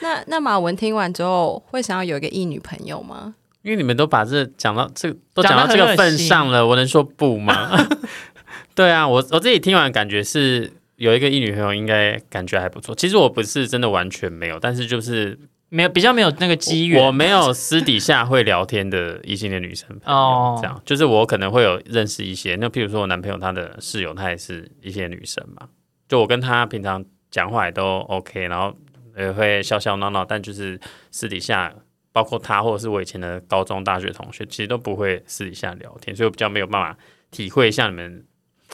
[0.00, 3.34] 那那马文听完之后，会想要有一个异女朋友吗？
[3.62, 7.76] 因为你们都把这讲到这都讲到这个份上了，我能说不吗？
[8.74, 12.94] 对啊，我我自己听完感觉是有一个异女朋友，应该感觉还不错。
[12.94, 15.36] 其实我不是真的完全没有，但是就是
[15.68, 17.04] 没有比较没有那个机缘。
[17.04, 22.56] 我没有私底下会聊天的异性的女生哦，这样就是我可能会有认识一些。
[22.56, 25.68] 那譬如说我男朋友他的室友，他也是一些女生嘛，
[26.08, 28.72] 就我跟他平常讲话也都 OK，然后。
[29.18, 30.78] 也会笑笑闹闹，但就是
[31.10, 31.74] 私底下，
[32.12, 36.96] 包括他或者是我以前的高中、大学同学，其实都不会私底下聊天，所以我比较没有办法
[37.30, 38.24] 体会像你们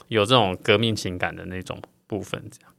[0.07, 2.41] 有这种革命情感的那种部分。
[2.51, 2.71] 这样，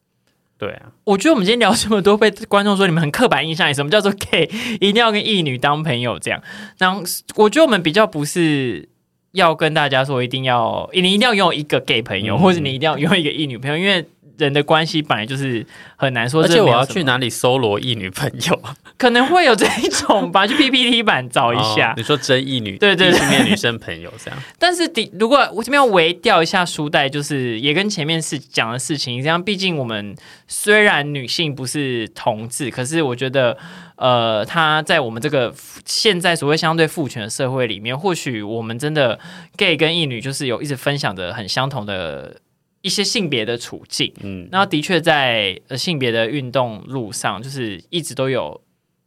[0.58, 4.48] 对啊，我觉得我们今天聊这么多，被观众说你们很刻板印象，什么叫做 gay，
[4.80, 6.42] 一定要跟异女当朋友这样。
[6.78, 7.02] 然后
[7.34, 8.88] 我觉得我们比较不是
[9.32, 14.06] 要跟大家说一定要你一定要拥有一个 gay 朋友，或者你一定要拥有一个异女朋友，因为。
[14.38, 15.64] 人的关系本来就是
[15.96, 18.62] 很难说，而且我要去哪里搜罗异女朋友？
[18.98, 21.94] 可能会有这一种吧， 去 PPT 版找一下。
[21.96, 24.42] 你说真异女，对对，异性女生朋友这样。
[24.58, 29.42] 但是，第如果我这边要围掉一下书袋，就是也跟前面是讲的事情一样。
[29.42, 30.14] 毕竟我们
[30.48, 33.56] 虽然女性不是同志，可是我觉得，
[33.96, 39.18] 呃，她在我们这个现在所谓相对父权的社会里面，或许我们真的
[39.56, 42.36] gay 跟异女就是有一直分享的很相同的。
[42.82, 48.60] 一些性别的处境，嗯，那的确在性别的运动路上，就是一直都有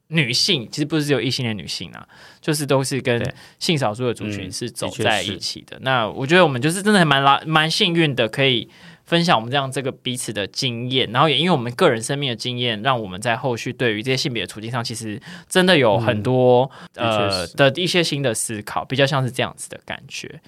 [0.07, 2.07] 女性，其实不是只有异性的女性啊，
[2.41, 3.21] 就是都是跟
[3.59, 5.77] 性少数的族群是走在一起的。
[5.81, 8.67] 那我觉得我们就是真的蛮拉蛮幸运的，可以
[9.05, 20.41] 分享我们这样这个彼此的经验，然后也因为我们个人生命的经验，让我们在后续对于这些性别的处境上，其实真的有很多呃的一些新的思考，比较像是这样子的感觉。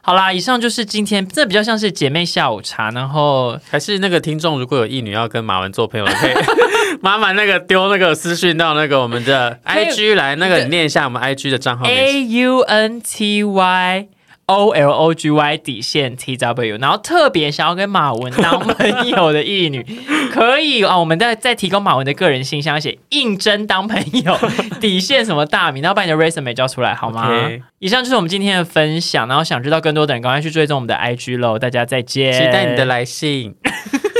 [0.00, 6.32] 好啦，以上就是今天，这比较像是姐妹下午茶，然后还是那个听众，如果有意女要跟马文做朋友，可以
[7.02, 14.06] 麻烦那个丢那个私讯到那个我们的 IG 来，那个你念一下我们 IG 的账号，A U N T Y。
[14.46, 19.84] O L O G Y 底线 T W，然后特别想要跟马文当朋友的艺女，
[20.32, 24.36] 可以啊，我们再再提供马文的个人信箱，写应征当朋友
[24.80, 27.30] 底线什么大名，然后把你的 resume 交出来好吗？
[27.78, 33.54] 以上就是我们今天的分享，然后想知道更多的人，赶快去追踪我们的 IG 喽，大家再见，期待你的来信。